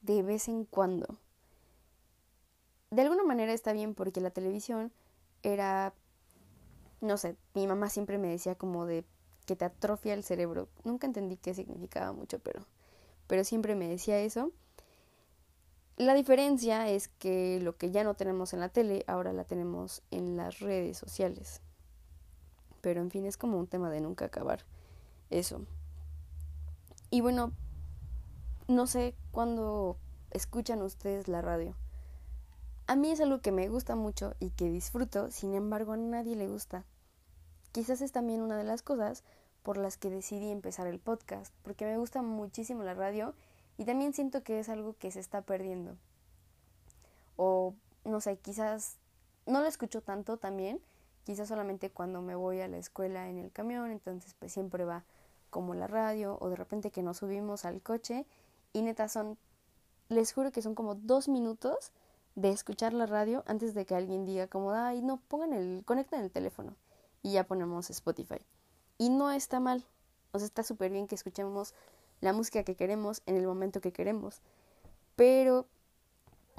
de 0.00 0.22
vez 0.22 0.48
en 0.48 0.64
cuando. 0.64 1.18
De 2.90 3.02
alguna 3.02 3.24
manera 3.24 3.52
está 3.52 3.72
bien 3.72 3.94
porque 3.94 4.20
la 4.20 4.30
televisión 4.30 4.92
era 5.42 5.92
no 7.02 7.18
sé, 7.18 7.36
mi 7.54 7.66
mamá 7.66 7.90
siempre 7.90 8.16
me 8.16 8.28
decía 8.28 8.54
como 8.54 8.86
de 8.86 9.04
que 9.44 9.56
te 9.56 9.64
atrofia 9.64 10.14
el 10.14 10.22
cerebro. 10.24 10.68
Nunca 10.84 11.06
entendí 11.06 11.36
qué 11.36 11.52
significaba 11.52 12.12
mucho, 12.12 12.38
pero, 12.38 12.64
pero 13.26 13.44
siempre 13.44 13.74
me 13.74 13.88
decía 13.88 14.20
eso. 14.20 14.52
La 15.96 16.14
diferencia 16.14 16.88
es 16.88 17.08
que 17.08 17.60
lo 17.60 17.76
que 17.76 17.90
ya 17.90 18.04
no 18.04 18.14
tenemos 18.14 18.54
en 18.54 18.60
la 18.60 18.68
tele, 18.68 19.04
ahora 19.08 19.32
la 19.32 19.44
tenemos 19.44 20.02
en 20.10 20.36
las 20.36 20.60
redes 20.60 20.96
sociales. 20.96 21.60
Pero 22.80 23.00
en 23.00 23.10
fin, 23.10 23.26
es 23.26 23.36
como 23.36 23.58
un 23.58 23.66
tema 23.66 23.90
de 23.90 24.00
nunca 24.00 24.26
acabar 24.26 24.64
eso. 25.28 25.66
Y 27.10 27.20
bueno, 27.20 27.52
no 28.68 28.86
sé 28.86 29.14
cuándo 29.32 29.98
escuchan 30.30 30.82
ustedes 30.82 31.26
la 31.26 31.42
radio. 31.42 31.74
A 32.86 32.96
mí 32.96 33.10
es 33.10 33.20
algo 33.20 33.40
que 33.40 33.52
me 33.52 33.68
gusta 33.68 33.96
mucho 33.96 34.34
y 34.38 34.50
que 34.50 34.70
disfruto, 34.70 35.30
sin 35.30 35.54
embargo 35.54 35.92
a 35.92 35.96
nadie 35.96 36.36
le 36.36 36.48
gusta. 36.48 36.84
Quizás 37.72 38.02
es 38.02 38.12
también 38.12 38.42
una 38.42 38.58
de 38.58 38.64
las 38.64 38.82
cosas 38.82 39.24
por 39.62 39.78
las 39.78 39.96
que 39.96 40.10
decidí 40.10 40.50
empezar 40.50 40.86
el 40.86 40.98
podcast, 40.98 41.54
porque 41.62 41.86
me 41.86 41.96
gusta 41.96 42.20
muchísimo 42.20 42.82
la 42.82 42.94
radio 42.94 43.34
Y 43.78 43.86
también 43.86 44.12
siento 44.12 44.42
que 44.42 44.60
es 44.60 44.68
algo 44.68 44.94
que 44.98 45.10
se 45.10 45.20
está 45.20 45.40
perdiendo. 45.40 45.96
O 47.36 47.74
no 48.04 48.20
sé, 48.20 48.36
quizás 48.36 48.98
no 49.46 49.60
lo 49.60 49.66
escucho 49.66 50.02
tanto 50.02 50.36
también, 50.36 50.80
quizás 51.24 51.48
solamente 51.48 51.90
cuando 51.90 52.20
me 52.20 52.34
voy 52.34 52.60
a 52.60 52.68
la 52.68 52.76
escuela 52.76 53.30
en 53.30 53.38
el 53.38 53.50
camión, 53.50 53.90
entonces 53.90 54.34
pues 54.38 54.52
siempre 54.52 54.84
va 54.84 55.04
como 55.48 55.74
la 55.74 55.86
radio 55.86 56.36
o 56.40 56.50
de 56.50 56.56
repente 56.56 56.90
que 56.90 57.02
nos 57.02 57.18
subimos 57.18 57.64
al 57.64 57.80
coche 57.80 58.26
y 58.74 58.82
neta 58.82 59.08
son, 59.08 59.38
les 60.10 60.32
juro 60.32 60.52
que 60.52 60.62
son 60.62 60.74
como 60.74 60.94
dos 60.94 61.28
minutos 61.28 61.92
de 62.34 62.50
escuchar 62.50 62.92
la 62.92 63.06
radio 63.06 63.42
antes 63.46 63.74
de 63.74 63.86
que 63.86 63.94
alguien 63.94 64.26
diga 64.26 64.46
como, 64.48 64.72
ay, 64.72 65.00
no, 65.00 65.18
pongan 65.28 65.54
el, 65.54 65.82
conecten 65.86 66.20
el 66.20 66.30
teléfono 66.30 66.76
y 67.22 67.32
ya 67.32 67.44
ponemos 67.44 67.90
Spotify. 67.90 68.40
Y 68.98 69.10
no 69.10 69.30
está 69.30 69.60
mal, 69.60 69.84
o 70.32 70.38
sea, 70.38 70.46
está 70.46 70.62
súper 70.62 70.90
bien 70.90 71.06
que 71.06 71.14
escuchemos 71.14 71.74
la 72.20 72.32
música 72.32 72.62
que 72.62 72.76
queremos 72.76 73.22
en 73.26 73.36
el 73.36 73.46
momento 73.46 73.80
que 73.80 73.92
queremos. 73.92 74.40
Pero 75.16 75.66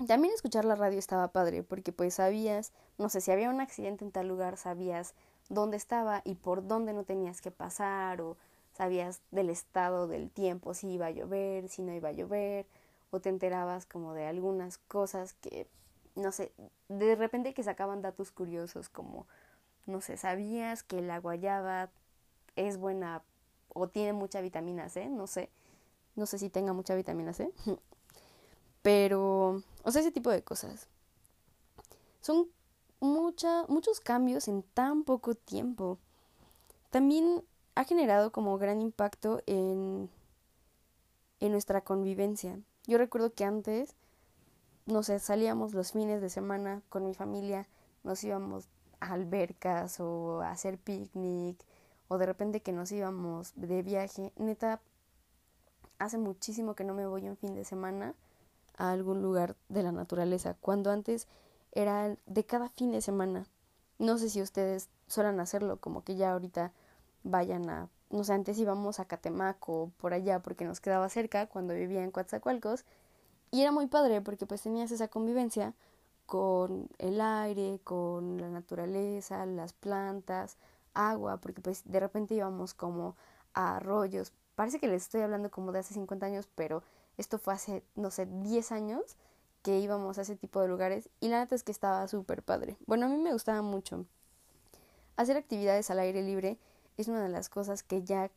también 0.08 0.34
escuchar 0.34 0.66
la 0.66 0.76
radio 0.76 1.00
estaba 1.00 1.32
padre, 1.32 1.64
porque 1.64 1.92
pues 1.92 2.16
sabías, 2.16 2.72
no 2.98 3.10
sé, 3.10 3.22
si 3.22 3.32
había 3.32 3.50
un 3.50 3.62
accidente 3.62 4.04
en 4.04 4.12
tal 4.12 4.28
lugar, 4.28 4.58
sabías 4.58 5.14
dónde 5.50 5.78
estaba 5.78 6.22
y 6.26 6.36
por 6.36 6.68
dónde 6.68 6.94
no 6.94 7.04
tenías 7.04 7.42
que 7.42 7.52
pasar, 7.52 8.22
o 8.22 8.38
sabías 8.74 9.22
del 9.32 9.50
estado 9.50 10.08
del 10.08 10.30
tiempo, 10.30 10.74
si 10.74 10.88
iba 10.90 11.08
a 11.08 11.12
llover, 11.12 11.70
si 11.70 11.82
no 11.82 11.94
iba 11.94 12.10
a 12.10 12.14
llover, 12.14 12.68
o 13.12 13.20
te 13.20 13.30
enterabas 13.30 13.86
como 13.86 14.14
de 14.14 14.26
algunas 14.26 14.78
cosas 14.78 15.34
que, 15.34 15.68
no 16.16 16.32
sé, 16.32 16.52
de 16.90 17.16
repente 17.16 17.54
que 17.54 17.64
sacaban 17.64 18.02
datos 18.02 18.32
curiosos 18.32 18.90
como, 18.90 19.28
no 19.86 20.02
sé, 20.02 20.18
sabías 20.18 20.84
que 20.84 21.02
la 21.02 21.20
guayaba 21.20 21.90
es 22.56 22.78
buena 22.78 23.24
o 23.70 23.88
tiene 23.88 24.14
mucha 24.14 24.42
vitamina 24.42 24.90
C, 24.90 25.10
no 25.10 25.28
sé, 25.28 25.50
no 26.16 26.26
sé 26.26 26.38
si 26.38 26.50
tenga 26.50 26.74
mucha 26.74 26.96
vitamina 26.96 27.34
C, 27.34 27.52
pero, 28.82 29.62
o 29.84 29.92
sea, 29.92 30.02
ese 30.02 30.12
tipo 30.12 30.30
de 30.30 30.44
cosas. 30.44 30.88
Son 32.22 32.48
mucha, 33.00 33.66
muchos 33.68 34.00
cambios 34.00 34.48
en 34.48 34.64
tan 34.64 35.04
poco 35.04 35.36
tiempo. 35.36 35.98
También 36.90 37.44
ha 37.76 37.84
generado 37.84 38.32
como 38.32 38.58
gran 38.58 38.82
impacto 38.82 39.42
en, 39.46 40.10
en 41.40 41.52
nuestra 41.52 41.82
convivencia. 41.82 42.60
Yo 42.86 42.98
recuerdo 42.98 43.34
que 43.34 43.44
antes, 43.44 43.96
no 44.86 45.04
sé, 45.04 45.20
salíamos 45.20 45.74
los 45.74 45.92
fines 45.92 46.22
de 46.22 46.30
semana 46.30 46.82
con 46.90 47.06
mi 47.06 47.14
familia, 47.14 47.68
nos 48.04 48.24
íbamos 48.24 48.68
albercas 49.12 50.00
o 50.00 50.42
hacer 50.42 50.78
picnic 50.78 51.64
o 52.08 52.18
de 52.18 52.26
repente 52.26 52.62
que 52.62 52.72
nos 52.72 52.92
íbamos 52.92 53.54
de 53.56 53.82
viaje. 53.82 54.32
Neta, 54.38 54.82
hace 56.00 56.18
muchísimo 56.18 56.76
que 56.76 56.84
no 56.84 56.94
me 56.94 57.08
voy 57.08 57.28
un 57.28 57.38
fin 57.38 57.56
de 57.56 57.66
semana 57.66 58.14
a 58.78 58.92
algún 58.92 59.22
lugar 59.22 59.56
de 59.70 59.84
la 59.84 59.92
naturaleza, 59.92 60.56
cuando 60.60 60.92
antes 60.92 61.28
era 61.72 62.16
de 62.26 62.46
cada 62.46 62.70
fin 62.70 62.92
de 62.92 63.02
semana. 63.02 63.46
No 64.00 64.18
sé 64.18 64.30
si 64.30 64.42
ustedes 64.42 64.90
suelen 65.08 65.40
hacerlo, 65.40 65.78
como 65.78 66.04
que 66.04 66.16
ya 66.16 66.34
ahorita 66.34 66.72
vayan 67.24 67.70
a 67.70 67.90
no 68.14 68.24
sé, 68.24 68.34
antes 68.34 68.60
íbamos 68.60 69.00
a 69.00 69.06
Catemaco 69.06 69.92
por 69.98 70.14
allá 70.14 70.40
porque 70.40 70.66
nos 70.66 70.80
quedaba 70.80 71.10
cerca 71.10 71.48
cuando 71.48 71.74
vivía 71.74 72.04
en 72.04 72.12
Coatzacoalcos 72.12 72.86
y 73.50 73.62
era 73.62 73.72
muy 73.72 73.88
padre 73.88 74.22
porque 74.22 74.46
pues 74.46 74.62
tenías 74.62 74.92
esa 74.92 75.08
convivencia 75.08 75.74
con 76.34 76.90
el 76.98 77.22
aire, 77.22 77.80
con 77.84 78.42
la 78.42 78.50
naturaleza, 78.50 79.46
las 79.46 79.74
plantas, 79.74 80.58
agua, 80.96 81.38
porque 81.38 81.62
pues 81.62 81.84
de 81.86 82.00
repente 82.00 82.34
íbamos 82.34 82.74
como 82.74 83.16
a 83.54 83.76
arroyos. 83.76 84.34
Parece 84.56 84.80
que 84.80 84.88
les 84.88 85.04
estoy 85.04 85.22
hablando 85.22 85.52
como 85.52 85.72
de 85.72 85.78
hace 85.78 85.94
50 85.94 86.26
años, 86.26 86.50
pero 86.56 86.82
esto 87.20 87.38
fue 87.38 87.54
hace, 87.54 87.84
no 87.94 88.10
sé, 88.10 88.26
10 88.26 88.72
años 88.72 89.16
que 89.62 89.78
íbamos 89.78 90.18
a 90.18 90.24
ese 90.24 90.36
tipo 90.36 90.60
de 90.60 90.70
lugares 90.70 91.08
y 91.20 91.28
la 91.28 91.38
neta 91.38 91.54
es 91.54 91.62
que 91.62 91.72
estaba 91.72 92.08
súper 92.08 92.42
padre. 92.42 92.78
Bueno, 92.88 93.06
a 93.06 93.10
mí 93.10 93.18
me 93.18 93.32
gustaba 93.32 93.62
mucho 93.62 94.08
hacer 95.18 95.38
actividades 95.38 95.92
al 95.92 96.00
aire 96.00 96.24
libre 96.24 96.58
es 96.98 97.10
una 97.10 97.22
de 97.22 97.30
las 97.30 97.48
cosas 97.48 97.84
que 97.84 98.02
ya 98.02 98.32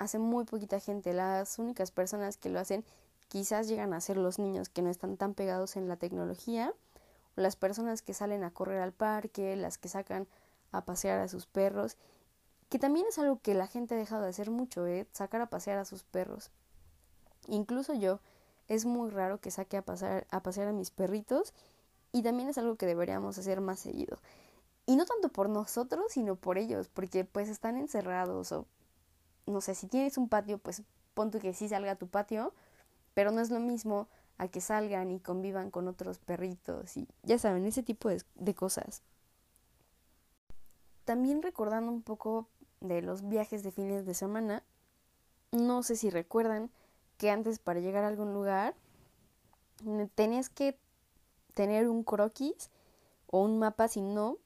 hace 0.00 0.18
muy 0.18 0.44
poquita 0.44 0.80
gente. 0.80 1.12
Las 1.12 1.60
únicas 1.60 1.92
personas 1.92 2.36
que 2.36 2.48
lo 2.48 2.58
hacen 2.58 2.84
quizás 3.28 3.68
llegan 3.68 3.92
a 3.92 4.00
ser 4.00 4.16
los 4.16 4.40
niños 4.40 4.68
que 4.68 4.82
no 4.82 4.90
están 4.90 5.16
tan 5.16 5.34
pegados 5.34 5.76
en 5.76 5.88
la 5.88 5.96
tecnología, 5.96 6.74
las 7.38 7.56
personas 7.56 8.02
que 8.02 8.14
salen 8.14 8.44
a 8.44 8.50
correr 8.50 8.80
al 8.80 8.92
parque, 8.92 9.56
las 9.56 9.78
que 9.78 9.88
sacan 9.88 10.26
a 10.72 10.84
pasear 10.84 11.20
a 11.20 11.28
sus 11.28 11.46
perros, 11.46 11.96
que 12.68 12.78
también 12.78 13.06
es 13.06 13.18
algo 13.18 13.40
que 13.40 13.54
la 13.54 13.66
gente 13.66 13.94
ha 13.94 13.98
dejado 13.98 14.22
de 14.22 14.28
hacer 14.28 14.50
mucho, 14.50 14.86
¿eh? 14.86 15.06
sacar 15.12 15.40
a 15.40 15.50
pasear 15.50 15.78
a 15.78 15.84
sus 15.84 16.02
perros. 16.02 16.50
Incluso 17.46 17.94
yo, 17.94 18.20
es 18.66 18.84
muy 18.84 19.10
raro 19.10 19.40
que 19.40 19.50
saque 19.50 19.78
a, 19.78 19.82
pasar, 19.82 20.26
a 20.30 20.42
pasear 20.42 20.68
a 20.68 20.72
mis 20.72 20.90
perritos 20.90 21.54
y 22.12 22.22
también 22.22 22.48
es 22.48 22.58
algo 22.58 22.76
que 22.76 22.86
deberíamos 22.86 23.38
hacer 23.38 23.60
más 23.60 23.80
seguido. 23.80 24.18
Y 24.84 24.96
no 24.96 25.06
tanto 25.06 25.30
por 25.30 25.48
nosotros, 25.48 26.12
sino 26.12 26.36
por 26.36 26.58
ellos, 26.58 26.88
porque 26.88 27.24
pues 27.24 27.48
están 27.48 27.76
encerrados 27.76 28.52
o 28.52 28.66
no 29.46 29.60
sé, 29.62 29.74
si 29.74 29.86
tienes 29.86 30.18
un 30.18 30.28
patio, 30.28 30.58
pues 30.58 30.82
pon 31.14 31.30
que 31.30 31.54
sí 31.54 31.68
salga 31.68 31.92
a 31.92 31.96
tu 31.96 32.08
patio, 32.08 32.52
pero 33.14 33.30
no 33.30 33.40
es 33.40 33.50
lo 33.50 33.60
mismo 33.60 34.08
a 34.38 34.48
que 34.48 34.60
salgan 34.60 35.10
y 35.10 35.20
convivan 35.20 35.70
con 35.70 35.88
otros 35.88 36.18
perritos 36.18 36.96
y 36.96 37.08
ya 37.22 37.38
saben, 37.38 37.66
ese 37.66 37.82
tipo 37.82 38.08
de, 38.08 38.22
de 38.36 38.54
cosas. 38.54 39.02
También 41.04 41.42
recordando 41.42 41.90
un 41.90 42.02
poco 42.02 42.48
de 42.80 43.02
los 43.02 43.28
viajes 43.28 43.62
de 43.62 43.72
fines 43.72 44.06
de 44.06 44.14
semana, 44.14 44.62
no 45.50 45.82
sé 45.82 45.96
si 45.96 46.10
recuerdan 46.10 46.70
que 47.16 47.30
antes 47.30 47.58
para 47.58 47.80
llegar 47.80 48.04
a 48.04 48.08
algún 48.08 48.32
lugar 48.32 48.74
tenías 50.14 50.48
que 50.48 50.78
tener 51.54 51.88
un 51.88 52.04
croquis 52.04 52.70
o 53.26 53.42
un 53.42 53.58
mapa, 53.58 53.88
si 53.88 54.00
no, 54.00 54.38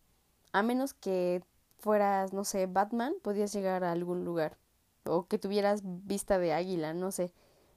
a 0.52 0.62
menos 0.62 0.94
que 0.94 1.42
fueras, 1.78 2.33
no 2.33 2.44
sé, 2.44 2.66
Batman, 2.66 3.14
podías 3.22 3.52
llegar 3.52 3.85
a 3.85 3.92
algún 3.92 4.24
lugar. 4.24 4.57
O 5.05 5.26
que 5.26 5.38
tuvieras 5.38 5.83
vista 5.85 6.38
de 6.38 6.52
águila, 6.52 6.94
no 6.94 7.11
sé. 7.11 7.33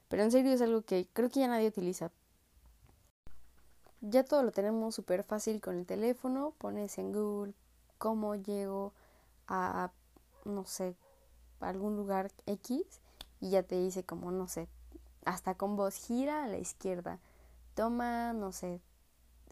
Pero 0.08 0.22
en 0.22 0.30
serio 0.30 0.52
es 0.52 0.62
algo 0.62 0.82
que 0.82 1.08
creo 1.12 1.28
que 1.28 1.40
ya 1.40 1.48
nadie 1.48 1.68
utiliza. 1.68 2.10
Ya 4.00 4.24
todo 4.24 4.42
lo 4.42 4.52
tenemos 4.52 4.94
súper 4.94 5.24
fácil 5.24 5.60
con 5.60 5.76
el 5.78 5.86
teléfono. 5.86 6.52
Pones 6.58 6.98
en 6.98 7.12
Google 7.12 7.54
cómo 7.98 8.34
llego 8.34 8.92
a, 9.48 9.90
no 10.44 10.64
sé, 10.64 10.94
a 11.60 11.68
algún 11.68 11.96
lugar 11.96 12.30
X. 12.46 12.82
Y 13.40 13.50
ya 13.50 13.62
te 13.62 13.80
dice 13.80 14.04
como, 14.04 14.30
no 14.30 14.48
sé, 14.48 14.68
hasta 15.24 15.54
con 15.54 15.76
voz 15.76 15.96
gira 15.96 16.44
a 16.44 16.48
la 16.48 16.58
izquierda. 16.58 17.18
Toma, 17.74 18.32
no 18.32 18.52
sé, 18.52 18.80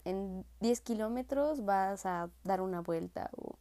en 0.05 0.45
10 0.61 0.81
kilómetros 0.81 1.65
vas 1.65 2.05
a 2.05 2.29
dar 2.43 2.61
una 2.61 2.81
vuelta. 2.81 3.29
O... 3.35 3.55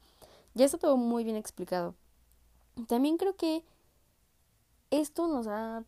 Ya 0.55 0.67
está 0.67 0.79
todo 0.79 0.97
muy 0.97 1.25
bien 1.25 1.37
explicado. 1.37 1.95
También 2.87 3.17
creo 3.17 3.35
que 3.35 3.65
esto 4.91 5.27
nos 5.27 5.47
ha 5.49 5.85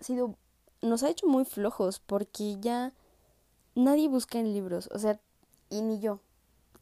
sido, 0.00 0.36
nos 0.82 1.02
ha 1.02 1.10
hecho 1.10 1.26
muy 1.26 1.44
flojos 1.44 2.00
porque 2.00 2.56
ya 2.60 2.92
nadie 3.74 4.08
busca 4.08 4.38
en 4.38 4.52
libros, 4.52 4.88
o 4.92 4.98
sea, 4.98 5.18
y 5.70 5.82
ni 5.82 6.00
yo. 6.00 6.20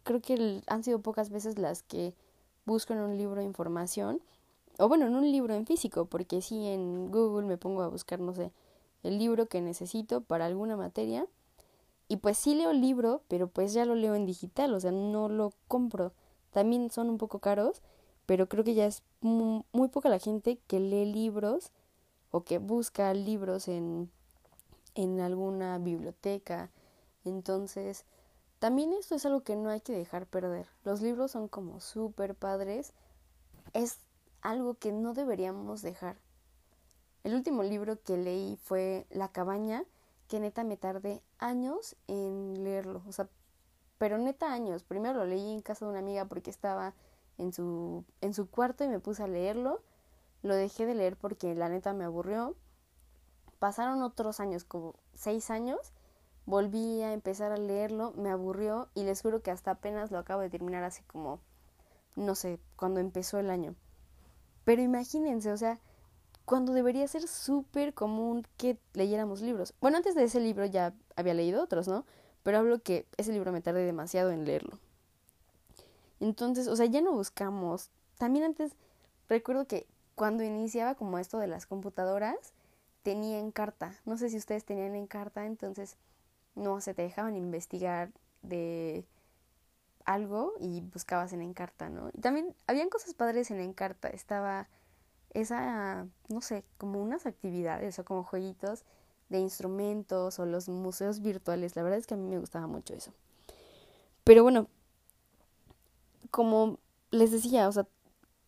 Creo 0.03 0.21
que 0.21 0.63
han 0.67 0.83
sido 0.83 1.01
pocas 1.01 1.31
veces 1.31 1.59
las 1.59 1.83
que 1.83 2.15
busco 2.65 2.93
en 2.93 3.01
un 3.01 3.17
libro 3.17 3.43
información, 3.43 4.21
o 4.79 4.89
bueno, 4.89 5.07
en 5.07 5.15
un 5.15 5.31
libro 5.31 5.55
en 5.55 5.67
físico, 5.67 6.07
porque 6.07 6.41
si 6.41 6.67
en 6.67 7.11
Google 7.11 7.47
me 7.47 7.59
pongo 7.59 7.83
a 7.83 7.89
buscar, 7.89 8.19
no 8.21 8.35
sé, 8.35 8.51
el 9.03 9.19
libro 9.19 9.47
que 9.47 9.61
necesito 9.61 10.23
para 10.23 10.47
alguna 10.47 10.77
materia 10.77 11.27
y 12.09 12.17
pues 12.17 12.39
sí 12.39 12.57
leo 12.57 12.73
el 12.73 12.81
libro, 12.81 13.23
pero 13.29 13.47
pues 13.47 13.73
ya 13.73 13.85
lo 13.85 13.95
leo 13.95 14.17
en 14.17 14.27
digital, 14.27 14.75
o 14.75 14.81
sea, 14.81 14.91
no 14.91 15.29
lo 15.29 15.53
compro. 15.69 16.13
También 16.51 16.91
son 16.91 17.09
un 17.09 17.19
poco 17.19 17.39
caros, 17.39 17.83
pero 18.27 18.49
creo 18.49 18.65
que 18.65 18.75
ya 18.75 18.87
es 18.87 19.05
muy, 19.21 19.89
poca 19.93 20.09
la 20.09 20.19
gente 20.19 20.59
que 20.67 20.81
lee 20.81 21.05
libros 21.05 21.71
o 22.31 22.45
que 22.45 22.59
busca 22.59 23.13
libros 23.15 23.69
en, 23.69 24.11
en 24.95 25.21
alguna 25.21 25.79
biblioteca. 25.79 26.71
Entonces, 27.25 28.05
también 28.59 28.93
esto 28.93 29.15
es 29.15 29.27
algo 29.27 29.43
que 29.43 29.57
no 29.57 29.71
hay 29.71 29.81
que 29.81 29.93
dejar 29.93 30.27
perder. 30.27 30.67
Los 30.85 31.01
libros 31.01 31.31
son 31.33 31.49
como 31.49 31.81
súper 31.81 32.35
padres. 32.35 32.93
Es 33.73 33.99
algo 34.43 34.75
que 34.75 34.93
no 34.93 35.15
deberíamos 35.15 35.83
dejar. 35.83 36.17
El 37.23 37.35
último 37.35 37.63
libro 37.63 38.01
que 38.03 38.17
leí 38.17 38.57
fue 38.63 39.07
La 39.11 39.29
cabaña 39.29 39.85
que 40.31 40.39
neta 40.39 40.63
me 40.63 40.77
tardé 40.77 41.23
años 41.39 41.97
en 42.07 42.63
leerlo, 42.63 43.03
o 43.09 43.13
sea, 43.13 43.29
pero 43.99 44.17
neta 44.17 44.53
años. 44.53 44.85
Primero 44.85 45.19
lo 45.19 45.25
leí 45.25 45.53
en 45.53 45.61
casa 45.61 45.85
de 45.85 45.91
una 45.91 45.99
amiga 45.99 46.25
porque 46.27 46.51
estaba 46.51 46.95
en 47.37 47.53
su, 47.53 48.05
en 48.21 48.33
su 48.33 48.49
cuarto 48.49 48.85
y 48.85 48.89
me 48.89 49.01
puse 49.01 49.25
a 49.25 49.27
leerlo. 49.27 49.83
Lo 50.43 50.55
dejé 50.55 50.87
de 50.87 50.95
leer 50.95 51.17
porque 51.17 51.55
la 51.55 51.69
neta 51.69 51.93
me 51.93 52.05
aburrió. 52.05 52.57
Pasaron 53.59 54.03
otros 54.03 54.41
años, 54.41 54.65
como 54.65 54.95
seis 55.15 55.51
años. 55.51 55.93
Volví 56.47 57.03
a 57.03 57.13
empezar 57.13 57.53
a 57.53 57.57
leerlo, 57.57 58.13
me 58.17 58.31
aburrió 58.31 58.89
y 58.95 59.05
les 59.05 59.21
juro 59.23 59.43
que 59.43 59.51
hasta 59.51 59.73
apenas 59.73 60.11
lo 60.11 60.19
acabo 60.19 60.41
de 60.41 60.51
terminar 60.51 60.83
hace 60.83 61.05
como, 61.05 61.41
no 62.17 62.35
sé, 62.35 62.59
cuando 62.77 63.01
empezó 63.01 63.39
el 63.39 63.51
año. 63.51 63.75
Pero 64.65 64.83
imagínense, 64.83 65.53
o 65.53 65.57
sea, 65.57 65.79
cuando 66.45 66.73
debería 66.73 67.07
ser 67.07 67.29
súper 67.29 67.95
común 67.95 68.47
que 68.57 68.79
leyéramos 68.95 69.41
libros. 69.41 69.75
Bueno, 69.81 69.99
antes 69.99 70.15
de 70.15 70.25
ese 70.25 70.41
libro 70.41 70.65
ya 70.65 70.95
había 71.15 71.35
leído 71.35 71.63
otros, 71.63 71.87
¿no? 71.87 72.05
Pero 72.43 72.59
hablo 72.59 72.83
que 72.83 73.07
ese 73.19 73.33
libro 73.33 73.53
me 73.53 73.61
tardé 73.61 73.85
demasiado 73.85 74.31
en 74.31 74.45
leerlo. 74.45 74.79
Entonces, 76.19 76.67
o 76.69 76.75
sea, 76.75 76.87
ya 76.87 77.01
no 77.01 77.13
buscamos. 77.13 77.91
También 78.19 78.45
antes 78.45 78.73
recuerdo 79.29 79.67
que 79.67 79.87
cuando 80.21 80.45
iniciaba 80.45 80.97
como 80.97 81.19
esto 81.19 81.39
de 81.39 81.47
las 81.47 81.65
computadoras, 81.65 82.53
tenía 83.03 83.39
en 83.39 83.51
carta. 83.51 83.99
No 84.05 84.19
sé 84.19 84.29
si 84.29 84.37
ustedes 84.37 84.67
tenían 84.67 84.95
en 84.95 85.07
carta, 85.07 85.47
entonces 85.47 85.97
no 86.55 86.83
se 86.83 86.93
te 86.93 87.01
dejaban 87.01 87.37
investigar 87.37 88.11
de 88.43 89.07
algo 90.05 90.53
y 90.61 90.83
buscabas 90.83 91.33
en 91.33 91.41
Encarta, 91.41 91.89
¿no? 91.89 92.11
Y 92.13 92.21
también 92.21 92.55
habían 92.67 92.91
cosas 92.91 93.15
padres 93.15 93.51
en 93.51 93.61
Encarta, 93.61 94.09
estaba 94.09 94.69
esa, 95.33 96.07
no 96.29 96.43
sé, 96.43 96.65
como 96.77 97.03
unas 97.03 97.25
actividades 97.25 97.99
o 97.99 98.05
como 98.05 98.23
jueguitos 98.23 98.85
de 99.31 99.39
instrumentos 99.39 100.39
o 100.39 100.45
los 100.45 100.69
museos 100.69 101.23
virtuales, 101.23 101.77
la 101.77 101.83
verdad 101.83 101.99
es 101.99 102.07
que 102.07 102.13
a 102.13 102.19
mí 102.19 102.29
me 102.29 102.39
gustaba 102.39 102.67
mucho 102.67 102.93
eso. 102.93 103.15
Pero 104.25 104.43
bueno, 104.43 104.67
como 106.31 106.79
les 107.11 107.31
decía, 107.31 107.67
o 107.69 107.73
sea, 107.73 107.87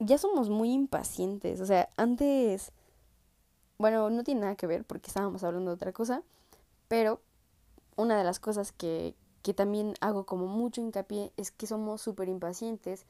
ya 0.05 0.19
somos 0.19 0.51
muy 0.51 0.73
impacientes, 0.73 1.61
o 1.61 1.67
sea, 1.67 1.89
antes, 1.97 2.73
bueno, 3.79 4.11
no 4.11 4.25
tiene 4.25 4.43
nada 4.43 4.57
que 4.57 4.67
ver 4.67 4.85
porque 4.85 5.09
estábamos 5.09 5.45
hablando 5.45 5.71
de 5.71 5.77
otra 5.77 5.93
cosa, 5.93 6.23
pero 6.89 7.21
una 7.97 8.19
de 8.19 8.25
las 8.25 8.41
cosas 8.41 8.73
que, 8.73 9.15
que 9.43 9.55
también 9.55 9.95
hago 10.01 10.25
como 10.27 10.47
mucho 10.47 10.81
hincapié 10.81 11.33
es 11.37 11.51
que 11.51 11.67
somos 11.67 12.01
súper 12.03 12.29
impacientes. 12.29 13.07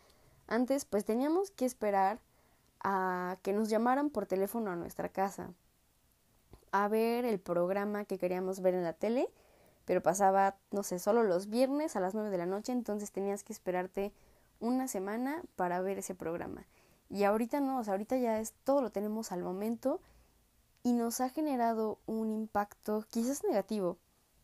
Antes 0.47 0.85
pues 0.85 1.05
teníamos 1.05 1.51
que 1.51 1.65
esperar 1.65 2.21
a 2.83 3.39
que 3.43 3.53
nos 3.53 3.69
llamaran 3.69 4.11
por 4.11 4.27
teléfono 4.27 4.71
a 4.71 4.77
nuestra 4.77 5.09
casa 5.09 5.53
a 6.73 6.89
ver 6.89 7.25
el 7.25 7.39
programa 7.39 8.05
que 8.05 8.19
queríamos 8.19 8.61
ver 8.61 8.75
en 8.75 8.83
la 8.83 8.95
tele, 8.95 9.29
pero 9.85 10.03
pasaba, 10.03 10.57
no 10.71 10.83
sé, 10.83 10.99
solo 10.99 11.23
los 11.23 11.49
viernes 11.49 11.97
a 11.97 12.01
las 12.01 12.15
9 12.15 12.31
de 12.31 12.39
la 12.39 12.47
noche, 12.47 12.73
entonces 12.73 13.13
tenías 13.13 13.45
que 13.45 13.53
esperarte 13.53 14.13
una 14.59 14.89
semana 14.89 15.43
para 15.55 15.81
ver 15.83 15.99
ese 15.99 16.15
programa. 16.15 16.65
Y 17.13 17.25
ahorita 17.25 17.61
no, 17.61 17.79
o 17.79 17.85
sea, 17.85 17.93
ahorita 17.93 18.17
ya 18.17 18.41
es 18.41 18.55
todo 18.65 18.81
lo 18.81 18.91
tenemos 18.91 19.33
al 19.33 19.43
momento 19.43 20.01
y 20.83 20.95
nos 20.95 21.21
ha 21.21 21.29
generado 21.29 21.99
un 22.07 22.31
impacto 22.31 23.05
quizás 23.11 23.45
negativo, 23.45 23.99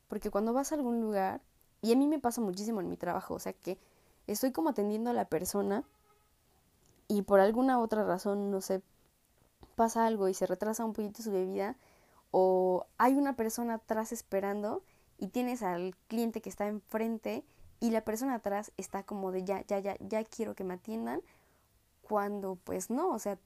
porque 0.06 0.30
cuando 0.30 0.52
vas 0.52 0.70
a 0.70 0.74
algún 0.74 1.00
lugar, 1.00 1.40
y 1.80 1.92
a 1.94 1.96
mí 1.96 2.06
me 2.06 2.18
pasa 2.18 2.42
muchísimo 2.42 2.80
en 2.80 2.90
mi 2.90 2.98
trabajo, 2.98 3.32
o 3.32 3.38
sea 3.38 3.54
que 3.54 3.78
estoy 4.26 4.52
como 4.52 4.68
atendiendo 4.68 5.08
a 5.08 5.14
la 5.14 5.24
persona 5.24 5.82
y 7.08 7.22
por 7.22 7.40
alguna 7.40 7.78
otra 7.78 8.04
razón, 8.04 8.50
no 8.50 8.60
sé, 8.60 8.82
pasa 9.74 10.04
algo 10.04 10.28
y 10.28 10.34
se 10.34 10.44
retrasa 10.44 10.84
un 10.84 10.92
poquito 10.92 11.22
su 11.22 11.32
bebida, 11.32 11.74
o 12.32 12.84
hay 12.98 13.14
una 13.14 13.34
persona 13.34 13.74
atrás 13.74 14.12
esperando 14.12 14.82
y 15.16 15.28
tienes 15.28 15.62
al 15.62 15.96
cliente 16.06 16.42
que 16.42 16.50
está 16.50 16.66
enfrente 16.66 17.46
y 17.80 17.92
la 17.92 18.02
persona 18.02 18.34
atrás 18.34 18.72
está 18.76 19.04
como 19.04 19.32
de 19.32 19.44
ya, 19.44 19.64
ya, 19.66 19.78
ya, 19.78 19.96
ya 20.00 20.22
quiero 20.24 20.54
que 20.54 20.64
me 20.64 20.74
atiendan, 20.74 21.22
cuando 22.08 22.56
pues 22.56 22.90
no, 22.90 23.10
o 23.10 23.18
sea, 23.18 23.38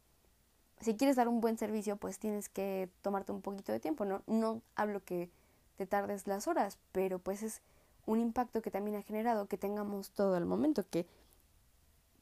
si 0.81 0.96
quieres 0.96 1.16
dar 1.16 1.29
un 1.29 1.40
buen 1.40 1.59
servicio, 1.59 1.96
pues 1.96 2.18
tienes 2.18 2.48
que 2.48 2.88
tomarte 3.03 3.33
un 3.33 3.42
poquito 3.42 3.72
de 3.72 3.81
tiempo, 3.81 4.05
¿no? 4.05 4.22
No 4.27 4.62
hablo 4.75 5.01
que 5.05 5.31
te 5.77 5.87
tardes 5.87 6.27
las 6.27 6.48
horas, 6.48 6.79
pero 6.92 7.18
pues 7.18 7.42
es 7.42 7.61
un 8.07 8.20
impacto 8.20 8.62
que 8.62 8.70
también 8.70 8.96
ha 8.96 9.03
generado 9.03 9.46
que 9.46 9.59
tengamos 9.59 10.11
todo 10.11 10.35
al 10.35 10.44
momento, 10.44 10.85
que 10.88 11.07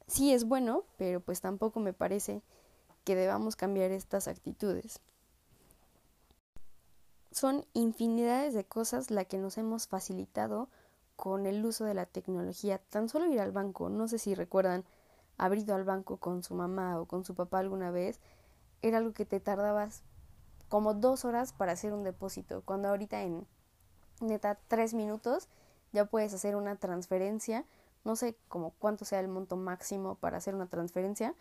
sí 0.06 0.32
es 0.32 0.44
bueno, 0.44 0.84
pero 0.96 1.20
pues 1.20 1.40
tampoco 1.40 1.80
me 1.80 1.92
parece 1.92 2.42
que 3.04 3.16
debamos 3.16 3.56
cambiar 3.56 3.90
estas 3.90 4.28
actitudes. 4.28 5.00
Son 7.32 7.64
infinidades 7.74 8.54
de 8.54 8.64
cosas 8.64 9.10
la 9.10 9.24
que 9.24 9.38
nos 9.38 9.56
hemos 9.56 9.86
facilitado 9.86 10.68
con 11.16 11.46
el 11.46 11.64
uso 11.64 11.84
de 11.84 11.94
la 11.94 12.06
tecnología. 12.06 12.78
Tan 12.78 13.08
solo 13.08 13.26
ir 13.26 13.40
al 13.40 13.52
banco, 13.52 13.88
no 13.88 14.08
sé 14.08 14.18
si 14.18 14.34
recuerdan 14.34 14.84
haber 15.40 15.60
ido 15.60 15.74
al 15.74 15.84
banco 15.84 16.18
con 16.18 16.42
su 16.42 16.54
mamá 16.54 17.00
o 17.00 17.06
con 17.06 17.24
su 17.24 17.34
papá 17.34 17.58
alguna 17.58 17.90
vez, 17.90 18.20
era 18.82 18.98
algo 18.98 19.12
que 19.12 19.24
te 19.24 19.40
tardabas 19.40 20.02
como 20.68 20.94
dos 20.94 21.24
horas 21.24 21.52
para 21.52 21.72
hacer 21.72 21.92
un 21.92 22.04
depósito, 22.04 22.62
cuando 22.64 22.88
ahorita 22.88 23.22
en 23.22 23.46
neta 24.20 24.58
tres 24.68 24.92
minutos 24.92 25.48
ya 25.92 26.04
puedes 26.04 26.34
hacer 26.34 26.56
una 26.56 26.76
transferencia, 26.76 27.64
no 28.04 28.16
sé 28.16 28.36
como 28.48 28.72
cuánto 28.78 29.04
sea 29.04 29.20
el 29.20 29.28
monto 29.28 29.56
máximo 29.56 30.14
para 30.14 30.36
hacer 30.36 30.54
una 30.54 30.66
transferencia, 30.66 31.34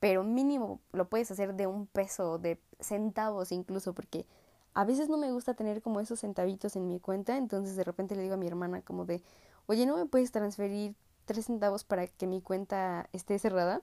pero 0.00 0.24
mínimo 0.24 0.80
lo 0.92 1.08
puedes 1.08 1.30
hacer 1.30 1.54
de 1.54 1.68
un 1.68 1.86
peso, 1.86 2.38
de 2.38 2.60
centavos 2.80 3.52
incluso, 3.52 3.94
porque 3.94 4.26
a 4.74 4.84
veces 4.84 5.08
no 5.08 5.16
me 5.16 5.30
gusta 5.30 5.54
tener 5.54 5.80
como 5.80 6.00
esos 6.00 6.20
centavitos 6.20 6.74
en 6.74 6.88
mi 6.88 6.98
cuenta, 6.98 7.36
entonces 7.36 7.76
de 7.76 7.84
repente 7.84 8.16
le 8.16 8.22
digo 8.22 8.34
a 8.34 8.38
mi 8.38 8.48
hermana 8.48 8.82
como 8.82 9.04
de, 9.04 9.22
oye, 9.66 9.86
¿no 9.86 9.96
me 9.96 10.06
puedes 10.06 10.32
transferir 10.32 10.96
tres 11.24 11.46
centavos 11.46 11.84
para 11.84 12.06
que 12.06 12.26
mi 12.26 12.40
cuenta 12.40 13.08
esté 13.12 13.38
cerrada? 13.38 13.82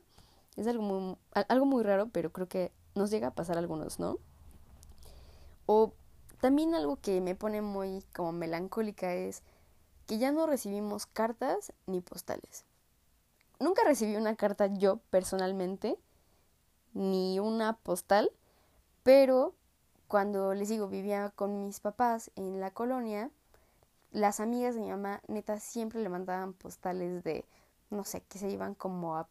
Es 0.56 0.67
algo 0.67 0.84
muy, 0.84 1.17
algo 1.47 1.65
muy 1.65 1.84
raro, 1.84 2.10
pero 2.10 2.32
creo 2.32 2.47
que 2.47 2.71
nos 2.95 3.10
llega 3.10 3.27
a 3.27 3.36
pasar 3.36 3.58
algunos, 3.58 3.99
¿no? 3.99 4.17
O 5.65 5.93
también 6.41 6.73
algo 6.75 6.97
que 6.97 7.21
me 7.21 7.36
pone 7.36 7.62
muy 7.62 8.04
como 8.13 8.32
melancólica 8.32 9.13
es 9.13 9.43
que 10.08 10.17
ya 10.17 10.32
no 10.32 10.47
recibimos 10.47 11.06
cartas 11.06 11.71
ni 11.86 12.01
postales. 12.01 12.65
Nunca 13.60 13.84
recibí 13.86 14.15
una 14.15 14.36
carta 14.36 14.67
yo 14.67 14.97
personalmente, 15.10 15.97
ni 16.93 17.39
una 17.39 17.77
postal, 17.77 18.32
pero 19.04 19.54
cuando 20.08 20.54
les 20.54 20.67
digo 20.67 20.88
vivía 20.88 21.30
con 21.30 21.65
mis 21.65 21.80
papás 21.80 22.32
en 22.36 22.60
la 22.60 22.71
colonia, 22.71 23.32
las 24.12 24.39
amigas 24.39 24.76
de 24.76 24.82
mi 24.82 24.89
mamá 24.89 25.21
neta 25.28 25.60
siempre 25.60 26.02
le 26.02 26.10
mandaban 26.10 26.54
postales 26.54 27.24
de, 27.24 27.45
no 27.89 28.04
sé, 28.04 28.21
que 28.21 28.38
se 28.38 28.50
iban 28.50 28.76
como 28.76 29.17
a 29.17 29.28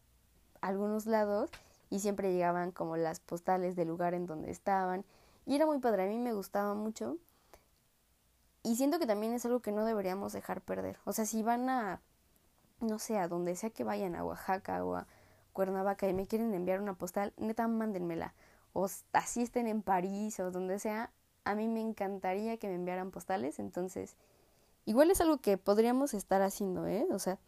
algunos 0.60 1.06
lados 1.06 1.50
y 1.90 2.00
siempre 2.00 2.32
llegaban 2.32 2.72
como 2.72 2.96
las 2.96 3.20
postales 3.20 3.76
del 3.76 3.88
lugar 3.88 4.14
en 4.14 4.26
donde 4.26 4.50
estaban 4.50 5.04
y 5.46 5.56
era 5.56 5.66
muy 5.66 5.78
padre, 5.78 6.04
a 6.04 6.06
mí 6.06 6.18
me 6.18 6.32
gustaba 6.32 6.74
mucho. 6.74 7.16
Y 8.62 8.76
siento 8.76 8.98
que 8.98 9.06
también 9.06 9.32
es 9.32 9.44
algo 9.46 9.60
que 9.60 9.72
no 9.72 9.84
deberíamos 9.84 10.32
dejar 10.32 10.60
perder. 10.60 10.98
O 11.04 11.12
sea, 11.12 11.24
si 11.24 11.42
van 11.42 11.68
a, 11.70 12.00
no 12.80 12.98
sé, 12.98 13.18
a 13.18 13.26
donde 13.26 13.56
sea 13.56 13.70
que 13.70 13.84
vayan, 13.84 14.14
a 14.14 14.24
Oaxaca 14.24 14.84
o 14.84 14.96
a 14.96 15.06
Cuernavaca 15.52 16.08
y 16.08 16.12
me 16.14 16.26
quieren 16.26 16.54
enviar 16.54 16.80
una 16.80 16.94
postal, 16.94 17.32
neta, 17.36 17.66
mándenmela. 17.68 18.34
O 18.72 18.86
así 19.12 19.42
estén 19.42 19.66
en 19.66 19.82
París 19.82 20.38
o 20.40 20.50
donde 20.50 20.78
sea, 20.78 21.10
a 21.44 21.54
mí 21.54 21.68
me 21.68 21.80
encantaría 21.80 22.58
que 22.58 22.68
me 22.68 22.74
enviaran 22.74 23.10
postales. 23.10 23.58
Entonces, 23.58 24.16
igual 24.84 25.10
es 25.10 25.20
algo 25.20 25.38
que 25.38 25.58
podríamos 25.58 26.14
estar 26.14 26.42
haciendo, 26.42 26.86
¿eh? 26.86 27.06
O 27.10 27.18
sea, 27.18 27.38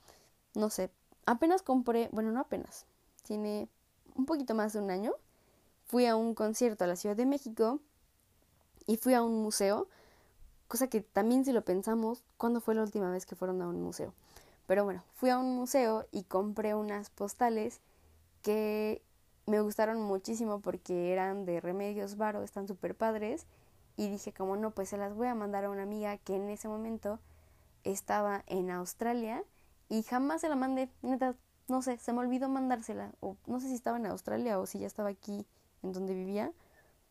no 0.54 0.70
sé, 0.70 0.90
apenas 1.26 1.62
compré, 1.62 2.08
bueno, 2.12 2.32
no 2.32 2.40
apenas, 2.40 2.86
tiene 3.22 3.68
un 4.14 4.26
poquito 4.26 4.54
más 4.54 4.72
de 4.72 4.80
un 4.80 4.90
año 4.90 5.14
fui 5.92 6.06
a 6.06 6.16
un 6.16 6.34
concierto 6.34 6.84
a 6.84 6.86
la 6.86 6.96
Ciudad 6.96 7.16
de 7.16 7.26
México 7.26 7.78
y 8.86 8.96
fui 8.96 9.12
a 9.12 9.22
un 9.22 9.42
museo, 9.42 9.88
cosa 10.66 10.86
que 10.86 11.02
también 11.02 11.44
si 11.44 11.52
lo 11.52 11.66
pensamos, 11.66 12.24
¿cuándo 12.38 12.62
fue 12.62 12.74
la 12.74 12.80
última 12.80 13.10
vez 13.10 13.26
que 13.26 13.36
fueron 13.36 13.60
a 13.60 13.68
un 13.68 13.82
museo? 13.82 14.14
Pero 14.66 14.84
bueno, 14.84 15.04
fui 15.16 15.28
a 15.28 15.38
un 15.38 15.54
museo 15.54 16.06
y 16.10 16.22
compré 16.22 16.74
unas 16.74 17.10
postales 17.10 17.80
que 18.40 19.02
me 19.44 19.60
gustaron 19.60 20.00
muchísimo 20.00 20.60
porque 20.60 21.12
eran 21.12 21.44
de 21.44 21.60
Remedios 21.60 22.16
Varo, 22.16 22.42
están 22.42 22.66
súper 22.66 22.94
padres. 22.94 23.44
Y 23.96 24.08
dije, 24.08 24.32
como 24.32 24.56
no, 24.56 24.70
pues 24.70 24.88
se 24.88 24.96
las 24.96 25.14
voy 25.14 25.28
a 25.28 25.34
mandar 25.34 25.64
a 25.64 25.70
una 25.70 25.82
amiga 25.82 26.16
que 26.18 26.36
en 26.36 26.48
ese 26.48 26.68
momento 26.68 27.20
estaba 27.84 28.44
en 28.46 28.70
Australia 28.70 29.44
y 29.88 30.02
jamás 30.02 30.40
se 30.40 30.48
la 30.48 30.56
mandé, 30.56 30.88
neta, 31.02 31.36
no 31.68 31.82
sé, 31.82 31.98
se 31.98 32.12
me 32.12 32.20
olvidó 32.20 32.48
mandársela. 32.48 33.12
O 33.20 33.36
no 33.46 33.60
sé 33.60 33.68
si 33.68 33.74
estaba 33.74 33.98
en 33.98 34.06
Australia 34.06 34.58
o 34.58 34.66
si 34.66 34.78
ya 34.78 34.86
estaba 34.86 35.10
aquí 35.10 35.46
en 35.82 35.92
donde 35.92 36.14
vivía, 36.14 36.52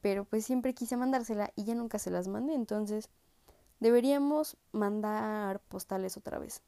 pero 0.01 0.25
pues 0.25 0.45
siempre 0.45 0.73
quise 0.73 0.97
mandársela 0.97 1.51
y 1.55 1.63
ya 1.63 1.75
nunca 1.75 1.99
se 1.99 2.09
las 2.09 2.27
mandé, 2.27 2.55
entonces 2.55 3.09
deberíamos 3.79 4.57
mandar 4.71 5.59
postales 5.59 6.17
otra 6.17 6.39
vez. 6.39 6.61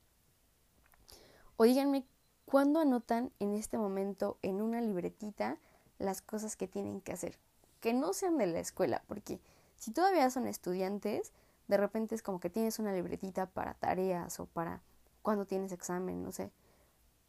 O 1.58 1.64
díganme 1.64 2.06
cuándo 2.46 2.80
anotan 2.80 3.32
en 3.40 3.54
este 3.54 3.78
momento 3.78 4.38
en 4.42 4.62
una 4.62 4.82
libretita 4.82 5.58
las 6.00 6.22
cosas 6.22 6.56
que 6.56 6.68
tienen 6.68 7.02
que 7.02 7.14
hacer, 7.14 7.38
que 7.80 7.94
no 7.94 8.14
sean 8.14 8.38
de 8.38 8.48
la 8.48 8.60
escuela, 8.60 9.04
porque 9.08 9.40
si 9.84 9.92
todavía 9.92 10.30
son 10.30 10.48
estudiantes, 10.48 11.34
de 11.68 11.76
repente 11.76 12.16
es 12.16 12.22
como 12.24 12.40
que 12.40 12.50
tienes 12.50 12.80
una 12.80 12.94
libretita 12.94 13.48
para 13.48 13.74
tareas 13.74 14.40
o 14.40 14.46
para 14.46 14.82
cuando 15.22 15.46
tienes 15.46 15.74
examen, 15.74 16.24
no 16.24 16.32
sé. 16.32 16.52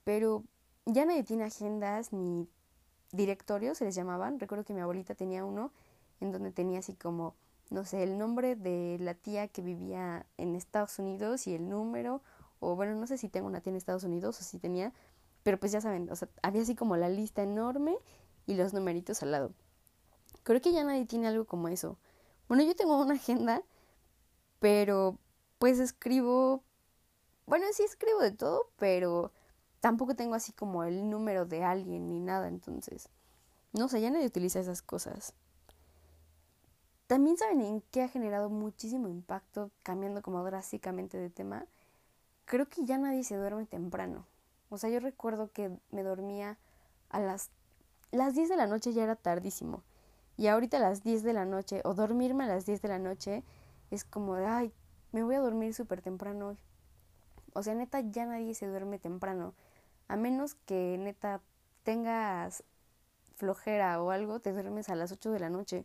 Pero 0.04 0.44
ya 0.86 1.04
nadie 1.04 1.24
tiene 1.24 1.42
agendas 1.42 2.12
ni 2.12 2.48
directorios, 3.10 3.78
se 3.78 3.86
les 3.86 3.96
llamaban. 3.96 4.38
Recuerdo 4.38 4.64
que 4.64 4.72
mi 4.72 4.80
abuelita 4.80 5.16
tenía 5.16 5.44
uno 5.44 5.72
en 6.20 6.30
donde 6.30 6.52
tenía 6.52 6.78
así 6.78 6.94
como, 6.94 7.34
no 7.70 7.84
sé, 7.84 8.04
el 8.04 8.18
nombre 8.18 8.54
de 8.54 8.98
la 9.00 9.14
tía 9.14 9.48
que 9.48 9.60
vivía 9.60 10.24
en 10.36 10.54
Estados 10.54 11.00
Unidos 11.00 11.48
y 11.48 11.56
el 11.56 11.68
número, 11.68 12.22
o 12.60 12.76
bueno, 12.76 12.94
no 12.94 13.08
sé 13.08 13.18
si 13.18 13.28
tengo 13.28 13.48
una 13.48 13.62
tía 13.62 13.72
en 13.72 13.78
Estados 13.78 14.04
Unidos 14.04 14.40
o 14.40 14.44
si 14.44 14.60
tenía, 14.60 14.92
pero 15.42 15.58
pues 15.58 15.72
ya 15.72 15.80
saben, 15.80 16.08
o 16.08 16.14
sea, 16.14 16.28
había 16.40 16.62
así 16.62 16.76
como 16.76 16.96
la 16.96 17.08
lista 17.08 17.42
enorme 17.42 17.96
y 18.46 18.54
los 18.54 18.74
numeritos 18.74 19.24
al 19.24 19.32
lado. 19.32 19.52
Creo 20.44 20.60
que 20.60 20.72
ya 20.72 20.84
nadie 20.84 21.04
tiene 21.04 21.26
algo 21.26 21.46
como 21.46 21.66
eso. 21.66 21.98
Bueno, 22.48 22.62
yo 22.62 22.76
tengo 22.76 23.00
una 23.00 23.14
agenda, 23.14 23.62
pero 24.60 25.18
pues 25.58 25.78
escribo, 25.78 26.62
bueno, 27.46 27.66
sí 27.72 27.82
escribo 27.82 28.20
de 28.20 28.32
todo, 28.32 28.70
pero 28.76 29.32
tampoco 29.80 30.14
tengo 30.14 30.34
así 30.34 30.52
como 30.52 30.84
el 30.84 31.08
número 31.08 31.46
de 31.46 31.64
alguien 31.64 32.08
ni 32.08 32.20
nada, 32.20 32.48
entonces, 32.48 33.08
no 33.72 33.88
sé, 33.88 34.00
ya 34.00 34.10
nadie 34.10 34.26
utiliza 34.26 34.60
esas 34.60 34.82
cosas. 34.82 35.34
También 37.06 37.36
saben 37.36 37.60
en 37.60 37.82
qué 37.90 38.02
ha 38.02 38.08
generado 38.08 38.48
muchísimo 38.48 39.08
impacto, 39.08 39.70
cambiando 39.82 40.22
como 40.22 40.42
drásticamente 40.44 41.18
de 41.18 41.30
tema. 41.30 41.66
Creo 42.46 42.68
que 42.68 42.84
ya 42.84 42.98
nadie 42.98 43.24
se 43.24 43.36
duerme 43.36 43.66
temprano. 43.66 44.26
O 44.70 44.78
sea, 44.78 44.90
yo 44.90 45.00
recuerdo 45.00 45.52
que 45.52 45.70
me 45.90 46.02
dormía 46.02 46.58
a 47.10 47.20
las, 47.20 47.50
las 48.10 48.34
10 48.34 48.48
de 48.48 48.56
la 48.56 48.66
noche, 48.66 48.92
ya 48.92 49.04
era 49.04 49.16
tardísimo. 49.16 49.82
Y 50.36 50.48
ahorita 50.48 50.78
a 50.78 50.80
las 50.80 51.02
10 51.02 51.22
de 51.22 51.32
la 51.32 51.44
noche, 51.44 51.80
o 51.84 51.94
dormirme 51.94 52.44
a 52.44 52.48
las 52.48 52.66
10 52.66 52.82
de 52.82 52.88
la 52.88 52.98
noche, 52.98 53.44
es 53.90 54.04
como 54.04 54.36
de, 54.36 54.46
ay, 54.46 54.72
me 55.12 55.22
voy 55.22 55.36
a 55.36 55.40
dormir 55.40 55.74
súper 55.74 56.02
temprano 56.02 56.48
hoy. 56.48 56.58
O 57.52 57.62
sea, 57.62 57.74
neta, 57.74 58.00
ya 58.00 58.26
nadie 58.26 58.54
se 58.54 58.66
duerme 58.66 58.98
temprano. 58.98 59.54
A 60.08 60.16
menos 60.16 60.56
que 60.66 60.96
neta 60.98 61.40
tengas 61.84 62.64
flojera 63.36 64.02
o 64.02 64.10
algo, 64.10 64.40
te 64.40 64.52
duermes 64.52 64.88
a 64.88 64.96
las 64.96 65.12
8 65.12 65.30
de 65.30 65.38
la 65.38 65.50
noche. 65.50 65.84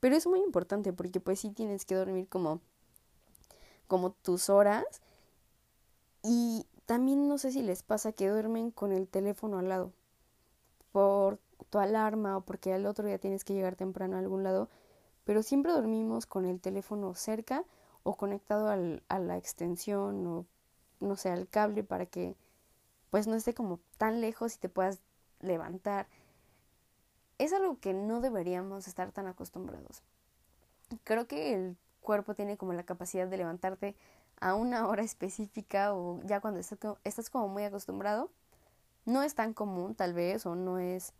Pero 0.00 0.16
es 0.16 0.26
muy 0.26 0.40
importante 0.40 0.92
porque 0.92 1.20
pues 1.20 1.40
sí 1.40 1.50
tienes 1.50 1.84
que 1.84 1.94
dormir 1.94 2.28
como, 2.28 2.60
como 3.86 4.10
tus 4.10 4.50
horas. 4.50 4.84
Y 6.22 6.66
también 6.86 7.28
no 7.28 7.38
sé 7.38 7.52
si 7.52 7.62
les 7.62 7.82
pasa 7.82 8.12
que 8.12 8.28
duermen 8.28 8.70
con 8.70 8.92
el 8.92 9.08
teléfono 9.08 9.58
al 9.58 9.68
lado. 9.68 9.92
Por 10.90 11.38
tu 11.70 11.78
alarma 11.78 12.36
o 12.36 12.40
porque 12.42 12.72
al 12.72 12.86
otro 12.86 13.06
día 13.06 13.18
tienes 13.18 13.44
que 13.44 13.54
llegar 13.54 13.76
temprano 13.76 14.16
a 14.16 14.20
algún 14.20 14.42
lado. 14.42 14.68
Pero 15.24 15.42
siempre 15.42 15.72
dormimos 15.72 16.26
con 16.26 16.44
el 16.44 16.60
teléfono 16.60 17.14
cerca 17.14 17.64
o 18.02 18.16
conectado 18.16 18.68
al, 18.68 19.02
a 19.08 19.18
la 19.18 19.36
extensión 19.36 20.26
o 20.26 20.46
no 21.00 21.16
sé, 21.16 21.30
al 21.30 21.48
cable 21.48 21.84
para 21.84 22.06
que 22.06 22.36
pues 23.10 23.26
no 23.26 23.36
esté 23.36 23.54
como 23.54 23.80
tan 23.96 24.20
lejos 24.20 24.54
y 24.56 24.58
te 24.58 24.68
puedas 24.68 25.00
levantar 25.40 26.08
es 27.38 27.52
algo 27.52 27.78
que 27.78 27.94
no 27.94 28.20
deberíamos 28.20 28.88
estar 28.88 29.12
tan 29.12 29.26
acostumbrados. 29.26 30.02
Creo 31.04 31.26
que 31.26 31.54
el 31.54 31.76
cuerpo 32.00 32.34
tiene 32.34 32.56
como 32.56 32.72
la 32.72 32.82
capacidad 32.82 33.28
de 33.28 33.36
levantarte 33.36 33.96
a 34.40 34.54
una 34.54 34.86
hora 34.88 35.02
específica 35.02 35.94
o 35.94 36.20
ya 36.24 36.40
cuando 36.40 36.60
estás 36.60 37.30
como 37.30 37.48
muy 37.48 37.64
acostumbrado. 37.64 38.30
No 39.04 39.22
es 39.22 39.34
tan 39.34 39.54
común 39.54 39.94
tal 39.94 40.12
vez 40.12 40.44
o 40.46 40.54
no 40.54 40.78
es 40.78 41.12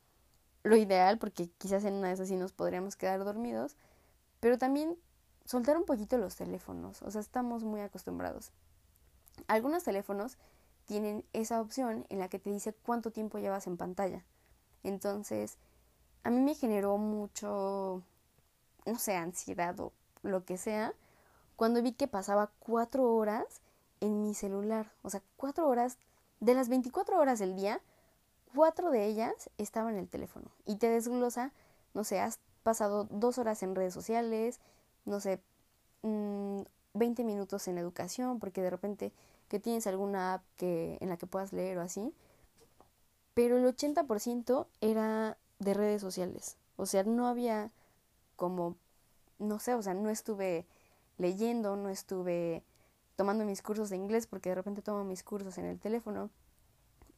lo 0.62 0.76
ideal 0.76 1.18
porque 1.18 1.48
quizás 1.58 1.84
en 1.84 1.94
una 1.94 2.08
de 2.08 2.14
esas 2.14 2.28
sí 2.28 2.36
nos 2.36 2.52
podríamos 2.52 2.96
quedar 2.96 3.24
dormidos, 3.24 3.76
pero 4.40 4.58
también 4.58 4.96
soltar 5.44 5.76
un 5.76 5.84
poquito 5.84 6.18
los 6.18 6.36
teléfonos, 6.36 7.02
o 7.02 7.10
sea, 7.10 7.20
estamos 7.20 7.64
muy 7.64 7.80
acostumbrados. 7.80 8.52
Algunos 9.46 9.84
teléfonos 9.84 10.36
tienen 10.84 11.24
esa 11.32 11.60
opción 11.60 12.06
en 12.08 12.18
la 12.18 12.28
que 12.28 12.38
te 12.38 12.50
dice 12.50 12.72
cuánto 12.72 13.10
tiempo 13.10 13.38
llevas 13.38 13.66
en 13.66 13.76
pantalla. 13.76 14.24
Entonces, 14.82 15.58
a 16.24 16.30
mí 16.30 16.40
me 16.40 16.54
generó 16.54 16.98
mucho, 16.98 18.02
no 18.86 18.98
sé, 18.98 19.16
ansiedad 19.16 19.78
o 19.80 19.92
lo 20.22 20.44
que 20.44 20.58
sea, 20.58 20.94
cuando 21.56 21.82
vi 21.82 21.92
que 21.92 22.08
pasaba 22.08 22.50
cuatro 22.58 23.14
horas 23.14 23.60
en 24.00 24.22
mi 24.22 24.34
celular. 24.34 24.92
O 25.02 25.10
sea, 25.10 25.22
cuatro 25.36 25.68
horas, 25.68 25.98
de 26.40 26.54
las 26.54 26.68
24 26.68 27.18
horas 27.18 27.38
del 27.38 27.56
día, 27.56 27.80
cuatro 28.54 28.90
de 28.90 29.06
ellas 29.06 29.50
estaban 29.58 29.94
en 29.94 30.00
el 30.00 30.08
teléfono. 30.08 30.50
Y 30.66 30.76
te 30.76 30.88
desglosa, 30.88 31.52
no 31.94 32.04
sé, 32.04 32.20
has 32.20 32.40
pasado 32.62 33.04
dos 33.10 33.38
horas 33.38 33.62
en 33.62 33.74
redes 33.74 33.94
sociales, 33.94 34.60
no 35.04 35.20
sé, 35.20 35.40
20 36.02 37.22
mm, 37.22 37.26
minutos 37.26 37.68
en 37.68 37.78
educación, 37.78 38.38
porque 38.38 38.62
de 38.62 38.70
repente 38.70 39.12
que 39.48 39.58
tienes 39.58 39.86
alguna 39.86 40.34
app 40.34 40.42
que, 40.56 40.98
en 41.00 41.08
la 41.08 41.16
que 41.16 41.26
puedas 41.26 41.52
leer 41.52 41.78
o 41.78 41.82
así. 41.82 42.12
Pero 43.34 43.56
el 43.56 43.64
80% 43.66 44.66
era 44.80 45.38
de 45.58 45.74
redes 45.74 46.02
sociales. 46.02 46.56
O 46.76 46.86
sea, 46.86 47.04
no 47.04 47.26
había 47.26 47.70
como, 48.36 48.76
no 49.38 49.58
sé, 49.58 49.74
o 49.74 49.82
sea, 49.82 49.94
no 49.94 50.10
estuve 50.10 50.66
leyendo, 51.18 51.76
no 51.76 51.88
estuve 51.88 52.62
tomando 53.16 53.44
mis 53.44 53.62
cursos 53.62 53.90
de 53.90 53.96
inglés 53.96 54.26
porque 54.26 54.50
de 54.50 54.54
repente 54.54 54.82
tomo 54.82 55.04
mis 55.04 55.22
cursos 55.22 55.58
en 55.58 55.64
el 55.64 55.78
teléfono. 55.78 56.30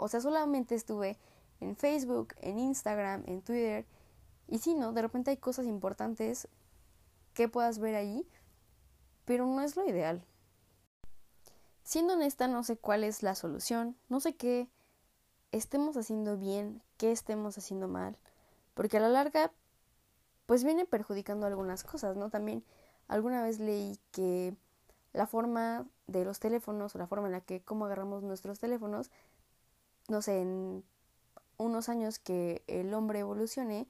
O 0.01 0.09
sea, 0.09 0.21
solamente 0.21 0.75
estuve 0.75 1.19
en 1.61 1.77
Facebook, 1.77 2.35
en 2.41 2.59
Instagram, 2.59 3.23
en 3.27 3.43
Twitter. 3.43 3.87
Y 4.49 4.59
sí, 4.59 4.75
¿no? 4.75 4.93
De 4.93 5.03
repente 5.03 5.31
hay 5.31 5.37
cosas 5.37 5.67
importantes 5.67 6.49
que 7.35 7.49
puedas 7.49 7.79
ver 7.79 7.95
ahí, 7.95 8.27
pero 9.25 9.47
no 9.47 9.61
es 9.61 9.77
lo 9.77 9.87
ideal. 9.87 10.25
Siendo 11.85 12.15
honesta, 12.15 12.49
no 12.49 12.63
sé 12.63 12.77
cuál 12.77 13.05
es 13.05 13.23
la 13.23 13.35
solución, 13.35 13.97
no 14.09 14.21
sé 14.21 14.35
qué 14.35 14.69
estemos 15.53 15.97
haciendo 15.97 16.37
bien, 16.37 16.83
qué 16.97 17.11
estemos 17.13 17.59
haciendo 17.59 17.89
mal 17.89 18.17
porque 18.81 18.97
a 18.97 19.01
la 19.01 19.11
larga 19.11 19.53
pues 20.47 20.65
viene 20.65 20.87
perjudicando 20.87 21.47
algunas 21.47 21.85
cosas, 21.85 22.17
¿no? 22.17 22.31
También 22.31 22.65
alguna 23.09 23.43
vez 23.43 23.59
leí 23.59 23.99
que 24.11 24.57
la 25.13 25.27
forma 25.27 25.87
de 26.07 26.25
los 26.25 26.41
teléfonos 26.41 26.95
o 26.95 26.99
la 26.99 27.07
forma 27.07 27.27
en 27.27 27.33
la 27.33 27.41
que 27.41 27.61
cómo 27.61 27.85
agarramos 27.85 28.23
nuestros 28.23 28.59
teléfonos, 28.59 29.11
no 30.11 30.23
sé, 30.23 30.43
en 30.43 30.83
unos 31.57 31.89
años 31.89 32.19
que 32.19 32.63
el 32.67 32.93
hombre 32.95 33.21
evolucione, 33.21 33.87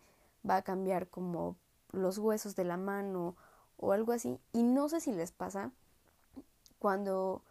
va 0.49 0.57
a 0.57 0.63
cambiar 0.63 1.09
como 1.09 1.57
los 1.93 2.19
huesos 2.19 2.55
de 2.57 2.65
la 2.65 2.77
mano 2.77 3.37
o 3.79 3.93
algo 3.93 4.13
así. 4.13 4.39
Y 4.53 4.63
no 4.63 4.89
sé 4.89 5.01
si 5.01 5.13
les 5.13 5.33
pasa 5.33 5.71
cuando 6.79 7.43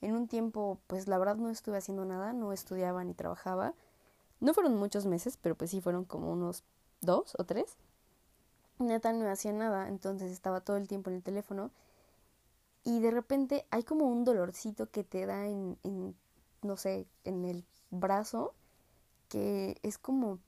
en 0.00 0.14
un 0.14 0.26
tiempo, 0.28 0.78
pues 0.88 1.06
la 1.06 1.18
verdad 1.18 1.36
no 1.36 1.50
estuve 1.50 1.78
haciendo 1.78 2.04
nada, 2.04 2.32
no 2.32 2.52
estudiaba 2.52 3.04
ni 3.04 3.14
trabajaba. 3.14 3.74
No 4.40 4.54
fueron 4.54 4.76
muchos 4.76 5.06
meses, 5.06 5.38
pero 5.40 5.54
pues 5.54 5.70
sí 5.70 5.80
fueron 5.80 6.04
como 6.04 6.32
unos 6.32 6.64
dos 7.00 7.34
o 7.38 7.44
tres. 7.44 7.76
Neta 8.78 9.12
no 9.12 9.30
hacía 9.30 9.52
nada, 9.52 9.88
entonces 9.88 10.32
estaba 10.32 10.60
todo 10.60 10.76
el 10.76 10.88
tiempo 10.88 11.10
en 11.10 11.16
el 11.16 11.22
teléfono. 11.22 11.70
Y 12.84 13.00
de 13.00 13.10
repente 13.10 13.66
hay 13.70 13.84
como 13.84 14.06
un 14.06 14.24
dolorcito 14.24 14.90
que 14.90 15.04
te 15.04 15.26
da 15.26 15.46
en, 15.46 15.78
en 15.82 16.14
no 16.62 16.76
sé, 16.76 17.06
en 17.24 17.44
el 17.44 17.64
brazo, 18.00 18.54
que 19.28 19.78
es 19.82 19.98
como, 19.98 20.38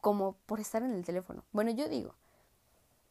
como 0.00 0.36
por 0.46 0.60
estar 0.60 0.82
en 0.82 0.92
el 0.92 1.04
teléfono. 1.04 1.44
Bueno, 1.52 1.70
yo 1.70 1.88
digo, 1.88 2.14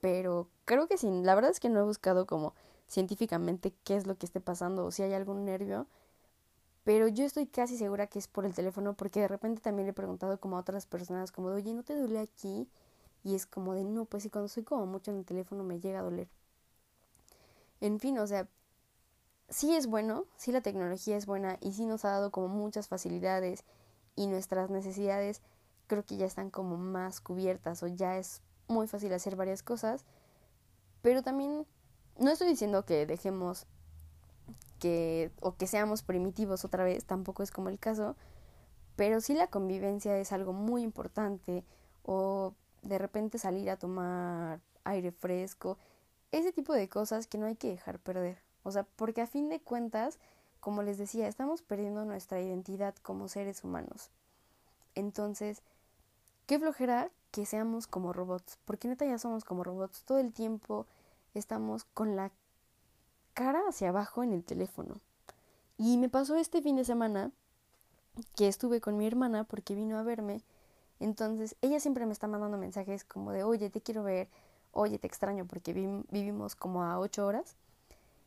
pero 0.02 0.50
creo 0.66 0.88
que 0.88 0.98
sí, 0.98 1.10
la 1.24 1.36
verdad 1.36 1.52
es 1.52 1.60
que 1.60 1.70
no 1.70 1.80
he 1.80 1.84
buscado 1.84 2.26
como 2.28 2.54
científicamente 2.88 3.74
qué 3.84 3.96
es 3.96 4.08
lo 4.08 4.18
que 4.18 4.26
esté 4.26 4.40
pasando 4.42 4.86
o 4.86 4.92
si 4.92 5.04
hay 5.04 5.14
algún 5.14 5.46
nervio, 5.46 5.88
pero 6.84 7.08
yo 7.08 7.26
estoy 7.26 7.48
casi 7.48 7.78
segura 7.78 8.08
que 8.08 8.20
es 8.20 8.28
por 8.28 8.46
el 8.46 8.54
teléfono 8.54 8.94
porque 8.94 9.20
de 9.22 9.28
repente 9.28 9.62
también 9.62 9.88
le 9.88 9.92
he 9.92 9.94
preguntado 9.94 10.40
como 10.40 10.58
a 10.58 10.60
otras 10.60 10.86
personas 10.86 11.32
como 11.32 11.50
de, 11.50 11.56
oye, 11.58 11.74
¿no 11.74 11.84
te 11.84 11.96
duele 11.96 12.20
aquí? 12.20 12.70
Y 13.24 13.36
es 13.36 13.48
como 13.48 13.74
de, 13.74 13.84
no, 13.84 14.06
pues 14.06 14.24
sí, 14.24 14.30
cuando 14.30 14.46
estoy 14.48 14.64
como 14.64 14.86
mucho 14.86 15.12
en 15.12 15.18
el 15.18 15.26
teléfono 15.26 15.64
me 15.64 15.80
llega 15.80 16.00
a 16.00 16.04
doler. 16.04 16.28
En 17.82 18.00
fin, 18.00 18.18
o 18.20 18.28
sea, 18.28 18.48
sí 19.50 19.76
es 19.76 19.88
bueno, 19.88 20.26
sí 20.38 20.52
la 20.52 20.62
tecnología 20.62 21.18
es 21.18 21.26
buena 21.26 21.58
y 21.62 21.74
sí 21.74 21.86
nos 21.86 22.06
ha 22.06 22.12
dado 22.12 22.32
como 22.32 22.48
muchas 22.48 22.88
facilidades 22.88 23.64
y 24.16 24.28
nuestras 24.28 24.70
necesidades 24.70 25.42
creo 25.88 26.04
que 26.04 26.18
ya 26.18 26.26
están 26.26 26.50
como 26.50 26.78
más 26.78 27.22
cubiertas 27.22 27.84
o 27.84 27.88
ya 27.88 28.18
es 28.18 28.42
muy 28.68 28.88
fácil 28.88 29.14
hacer 29.14 29.36
varias 29.36 29.62
cosas, 29.62 30.06
pero 31.02 31.22
también 31.22 31.66
no 32.18 32.32
estoy 32.32 32.48
diciendo 32.48 32.86
que 32.86 33.06
dejemos 33.06 33.68
que 34.80 35.32
o 35.42 35.56
que 35.56 35.68
seamos 35.68 36.02
primitivos 36.02 36.66
otra 36.66 36.84
vez, 36.84 37.06
tampoco 37.06 37.44
es 37.44 37.52
como 37.52 37.70
el 37.70 37.80
caso, 37.80 38.16
pero 38.96 39.22
sí 39.22 39.34
la 39.34 39.48
convivencia 39.48 40.18
es 40.18 40.32
algo 40.32 40.54
muy 40.54 40.82
importante 40.82 41.64
o 42.04 42.54
de 42.82 42.98
repente 42.98 43.38
salir 43.38 43.70
a 43.70 43.78
tomar 43.78 44.62
aire 44.84 45.12
fresco, 45.12 45.78
ese 46.32 46.52
tipo 46.52 46.74
de 46.74 46.90
cosas 46.90 47.28
que 47.28 47.38
no 47.38 47.46
hay 47.46 47.56
que 47.56 47.70
dejar 47.70 48.00
perder. 48.00 48.45
O 48.66 48.72
sea, 48.72 48.84
porque 48.84 49.22
a 49.22 49.28
fin 49.28 49.48
de 49.48 49.62
cuentas, 49.62 50.20
como 50.60 50.84
les 50.84 50.98
decía, 50.98 51.28
estamos 51.28 51.62
perdiendo 51.62 52.04
nuestra 52.04 52.42
identidad 52.42 52.94
como 53.02 53.30
seres 53.30 53.64
humanos. 53.64 54.10
Entonces, 54.96 55.62
qué 56.48 56.60
flojera 56.60 57.10
que 57.32 57.46
seamos 57.46 57.88
como 57.88 58.12
robots, 58.12 58.58
porque 58.66 58.90
neta 58.90 59.06
ya 59.06 59.18
somos 59.18 59.46
como 59.46 59.64
robots. 59.64 60.04
Todo 60.04 60.20
el 60.20 60.34
tiempo 60.34 60.86
estamos 61.34 61.86
con 61.86 62.18
la 62.18 62.32
cara 63.34 63.62
hacia 63.70 63.90
abajo 63.90 64.24
en 64.24 64.34
el 64.34 64.44
teléfono. 64.44 65.00
Y 65.78 65.98
me 65.98 66.10
pasó 66.10 66.36
este 66.36 66.62
fin 66.62 66.76
de 66.76 66.86
semana 66.86 67.32
que 68.36 68.50
estuve 68.50 68.82
con 68.82 68.98
mi 68.98 69.08
hermana 69.08 69.46
porque 69.46 69.76
vino 69.76 69.98
a 69.98 70.04
verme 70.04 70.42
entonces, 71.00 71.56
ella 71.62 71.80
siempre 71.80 72.06
me 72.06 72.14
está 72.14 72.28
mandando 72.28 72.58
mensajes 72.58 73.04
como 73.04 73.32
de, 73.32 73.44
oye, 73.44 73.70
te 73.70 73.82
quiero 73.82 74.04
ver, 74.04 74.30
oye, 74.72 74.98
te 74.98 75.08
extraño, 75.08 75.46
porque 75.46 75.74
vivimos 76.10 76.56
como 76.56 76.84
a 76.84 77.00
ocho 77.00 77.26
horas. 77.26 77.56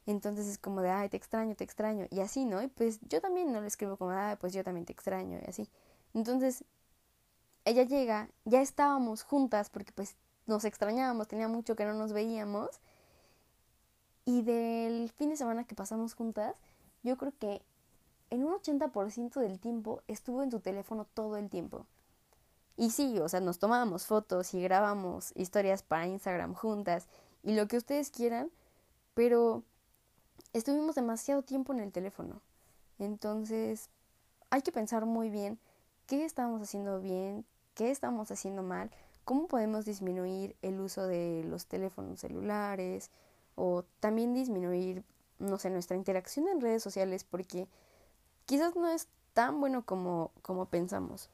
Entonces 0.09 0.47
es 0.47 0.57
como 0.57 0.81
de, 0.81 0.89
ay, 0.89 1.11
te 1.11 1.19
extraño, 1.19 1.55
te 1.55 1.65
extraño. 1.65 2.07
Y 2.11 2.21
así, 2.21 2.47
¿no? 2.47 2.63
Y 2.63 2.69
pues 2.69 2.99
yo 3.03 3.21
también 3.21 3.53
no 3.53 3.61
le 3.61 3.67
escribo 3.67 3.99
como, 3.99 4.13
ay, 4.13 4.37
pues 4.41 4.55
yo 4.55 4.65
también 4.65 4.87
te 4.87 4.93
extraño 4.95 5.39
y 5.39 5.51
así. 5.51 5.69
Entonces, 6.15 6.65
ella 7.67 7.83
llega, 7.83 8.31
ya 8.47 8.63
estábamos 8.63 9.23
juntas 9.23 9.69
porque 9.69 9.93
pues 9.93 10.17
nos 10.47 10.65
extrañábamos, 10.65 11.29
tenía 11.29 11.47
mucho 11.47 11.77
que 11.77 11.85
no 11.85 11.93
nos 11.93 12.15
veíamos. 12.15 12.81
Y 14.25 14.41
del 14.41 15.11
fin 15.11 15.29
de 15.29 15.37
semana 15.37 15.65
que 15.65 15.75
pasamos 15.75 16.15
juntas, 16.15 16.55
yo 17.03 17.19
creo 17.19 17.35
que 17.39 17.61
en 18.31 18.45
un 18.45 18.55
80% 18.55 19.41
del 19.41 19.59
tiempo 19.59 20.03
estuvo 20.09 20.43
en 20.43 20.51
su 20.51 20.61
teléfono 20.61 21.05
todo 21.05 21.37
el 21.37 21.51
tiempo. 21.51 21.85
Y 22.79 22.93
sí, 22.93 23.19
o 23.19 23.29
sea, 23.29 23.41
nos 23.41 23.59
tomábamos 23.59 24.07
fotos 24.07 24.55
y 24.55 24.63
grabamos 24.63 25.33
historias 25.35 25.83
para 25.83 26.07
Instagram 26.07 26.55
juntas 26.55 27.09
y 27.43 27.55
lo 27.55 27.69
que 27.69 27.77
ustedes 27.77 28.11
quieran, 28.11 28.51
pero 29.13 29.65
estuvimos 30.53 30.95
demasiado 30.95 31.43
tiempo 31.43 31.73
en 31.73 31.81
el 31.81 31.93
teléfono. 31.93 32.41
Entonces, 32.99 33.91
hay 34.51 34.63
que 34.63 34.73
pensar 34.73 35.07
muy 35.07 35.31
bien 35.31 35.59
qué 36.07 36.25
estamos 36.25 36.63
haciendo 36.63 37.01
bien, 37.01 37.45
qué 37.75 37.91
estamos 37.91 38.31
haciendo 38.31 38.63
mal, 38.63 38.91
cómo 39.25 39.47
podemos 39.47 39.85
disminuir 39.85 40.57
el 40.63 40.81
uso 40.81 41.07
de 41.07 41.45
los 41.45 41.67
teléfonos 41.67 42.21
celulares 42.21 43.11
o 43.55 43.85
también 44.01 44.35
disminuir, 44.35 45.05
no 45.39 45.59
sé, 45.59 45.71
nuestra 45.71 45.97
interacción 45.97 46.49
en 46.49 46.61
redes 46.61 46.83
sociales 46.83 47.25
porque 47.25 47.69
quizás 48.47 48.75
no 48.75 48.89
es 48.89 49.09
tan 49.35 49.61
bueno 49.61 49.85
como, 49.85 50.33
como 50.43 50.67
pensamos. 50.67 51.29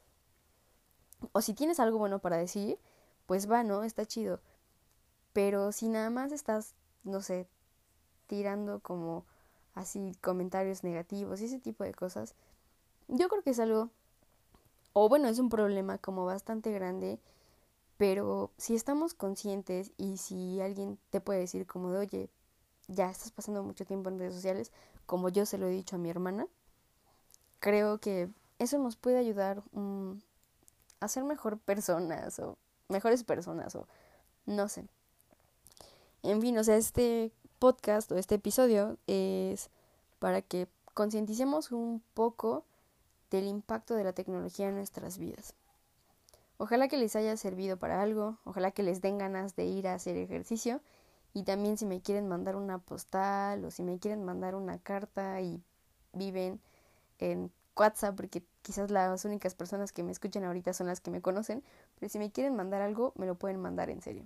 O 1.31 1.41
si 1.41 1.53
tienes 1.53 1.79
algo 1.79 1.97
bueno 1.97 2.19
para 2.19 2.37
decir, 2.37 2.77
pues 3.25 3.49
va, 3.49 3.63
¿no? 3.63 3.83
Está 3.83 4.05
chido. 4.05 4.41
Pero 5.33 5.71
si 5.71 5.87
nada 5.87 6.09
más 6.09 6.31
estás, 6.31 6.75
no 7.03 7.21
sé, 7.21 7.47
tirando 8.27 8.79
como 8.79 9.25
así 9.73 10.15
comentarios 10.21 10.83
negativos 10.83 11.41
y 11.41 11.45
ese 11.45 11.59
tipo 11.59 11.83
de 11.83 11.93
cosas, 11.93 12.35
yo 13.07 13.27
creo 13.29 13.43
que 13.43 13.51
es 13.51 13.59
algo, 13.59 13.89
o 14.93 15.09
bueno, 15.09 15.27
es 15.27 15.39
un 15.39 15.49
problema 15.49 15.97
como 15.97 16.25
bastante 16.25 16.71
grande, 16.71 17.19
pero 17.97 18.51
si 18.57 18.75
estamos 18.75 19.13
conscientes 19.13 19.91
y 19.97 20.17
si 20.17 20.61
alguien 20.61 20.97
te 21.09 21.21
puede 21.21 21.39
decir 21.39 21.65
como 21.67 21.91
de, 21.91 21.99
oye, 21.99 22.29
ya 22.87 23.09
estás 23.09 23.31
pasando 23.31 23.63
mucho 23.63 23.85
tiempo 23.85 24.09
en 24.09 24.19
redes 24.19 24.35
sociales, 24.35 24.71
como 25.05 25.29
yo 25.29 25.45
se 25.45 25.57
lo 25.57 25.67
he 25.67 25.71
dicho 25.71 25.95
a 25.95 25.99
mi 25.99 26.09
hermana, 26.09 26.47
creo 27.59 27.99
que 27.99 28.29
eso 28.59 28.77
nos 28.79 28.95
puede 28.95 29.17
ayudar 29.17 29.63
mm, 29.71 30.13
a 30.99 31.07
ser 31.07 31.23
mejor 31.23 31.59
personas 31.59 32.39
o 32.39 32.57
mejores 32.89 33.23
personas 33.23 33.75
o 33.75 33.87
no 34.45 34.67
sé. 34.67 34.85
En 36.23 36.41
fin, 36.41 36.57
o 36.57 36.63
sea, 36.63 36.77
este 36.77 37.31
podcast 37.59 38.11
o 38.11 38.17
este 38.17 38.35
episodio 38.35 38.97
es 39.07 39.69
para 40.19 40.41
que 40.41 40.67
concienticemos 40.93 41.71
un 41.71 42.01
poco 42.13 42.63
del 43.31 43.47
impacto 43.47 43.95
de 43.95 44.03
la 44.03 44.13
tecnología 44.13 44.69
en 44.69 44.75
nuestras 44.75 45.17
vidas. 45.17 45.53
Ojalá 46.57 46.87
que 46.87 46.97
les 46.97 47.15
haya 47.15 47.35
servido 47.35 47.77
para 47.77 48.01
algo, 48.01 48.37
ojalá 48.45 48.71
que 48.71 48.83
les 48.83 49.01
den 49.01 49.17
ganas 49.17 49.55
de 49.55 49.65
ir 49.65 49.87
a 49.87 49.93
hacer 49.93 50.15
ejercicio 50.15 50.79
y 51.33 51.43
también 51.43 51.77
si 51.77 51.85
me 51.85 52.01
quieren 52.01 52.29
mandar 52.29 52.55
una 52.55 52.77
postal 52.77 53.65
o 53.65 53.71
si 53.71 53.83
me 53.83 53.99
quieren 53.99 54.23
mandar 54.23 54.55
una 54.55 54.79
carta 54.79 55.41
y 55.41 55.61
viven 56.13 56.61
en 57.19 57.51
WhatsApp, 57.75 58.15
porque 58.15 58.41
quizás 58.61 58.89
las 58.89 59.25
únicas 59.25 59.53
personas 59.53 59.91
que 59.91 60.03
me 60.03 60.13
escuchan 60.13 60.45
ahorita 60.45 60.73
son 60.73 60.87
las 60.87 61.01
que 61.01 61.11
me 61.11 61.21
conocen, 61.21 61.61
pero 61.99 62.09
si 62.09 62.19
me 62.19 62.31
quieren 62.31 62.55
mandar 62.55 62.81
algo, 62.81 63.11
me 63.17 63.25
lo 63.25 63.35
pueden 63.35 63.59
mandar 63.59 63.89
en 63.89 64.01
serio. 64.01 64.25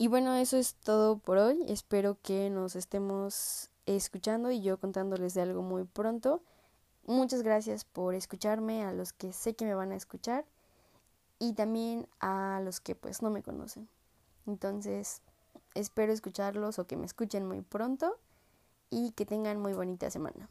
Y 0.00 0.06
bueno, 0.06 0.32
eso 0.36 0.56
es 0.56 0.76
todo 0.76 1.18
por 1.18 1.38
hoy. 1.38 1.64
Espero 1.66 2.18
que 2.22 2.50
nos 2.50 2.76
estemos 2.76 3.68
escuchando 3.84 4.52
y 4.52 4.62
yo 4.62 4.78
contándoles 4.78 5.34
de 5.34 5.42
algo 5.42 5.60
muy 5.62 5.82
pronto. 5.82 6.40
Muchas 7.04 7.42
gracias 7.42 7.84
por 7.84 8.14
escucharme, 8.14 8.84
a 8.84 8.92
los 8.92 9.12
que 9.12 9.32
sé 9.32 9.56
que 9.56 9.64
me 9.64 9.74
van 9.74 9.90
a 9.90 9.96
escuchar 9.96 10.44
y 11.40 11.54
también 11.54 12.06
a 12.20 12.60
los 12.62 12.78
que 12.78 12.94
pues 12.94 13.22
no 13.22 13.30
me 13.30 13.42
conocen. 13.42 13.88
Entonces, 14.46 15.20
espero 15.74 16.12
escucharlos 16.12 16.78
o 16.78 16.86
que 16.86 16.96
me 16.96 17.06
escuchen 17.06 17.44
muy 17.44 17.62
pronto 17.62 18.20
y 18.90 19.10
que 19.12 19.26
tengan 19.26 19.60
muy 19.60 19.72
bonita 19.72 20.10
semana. 20.12 20.48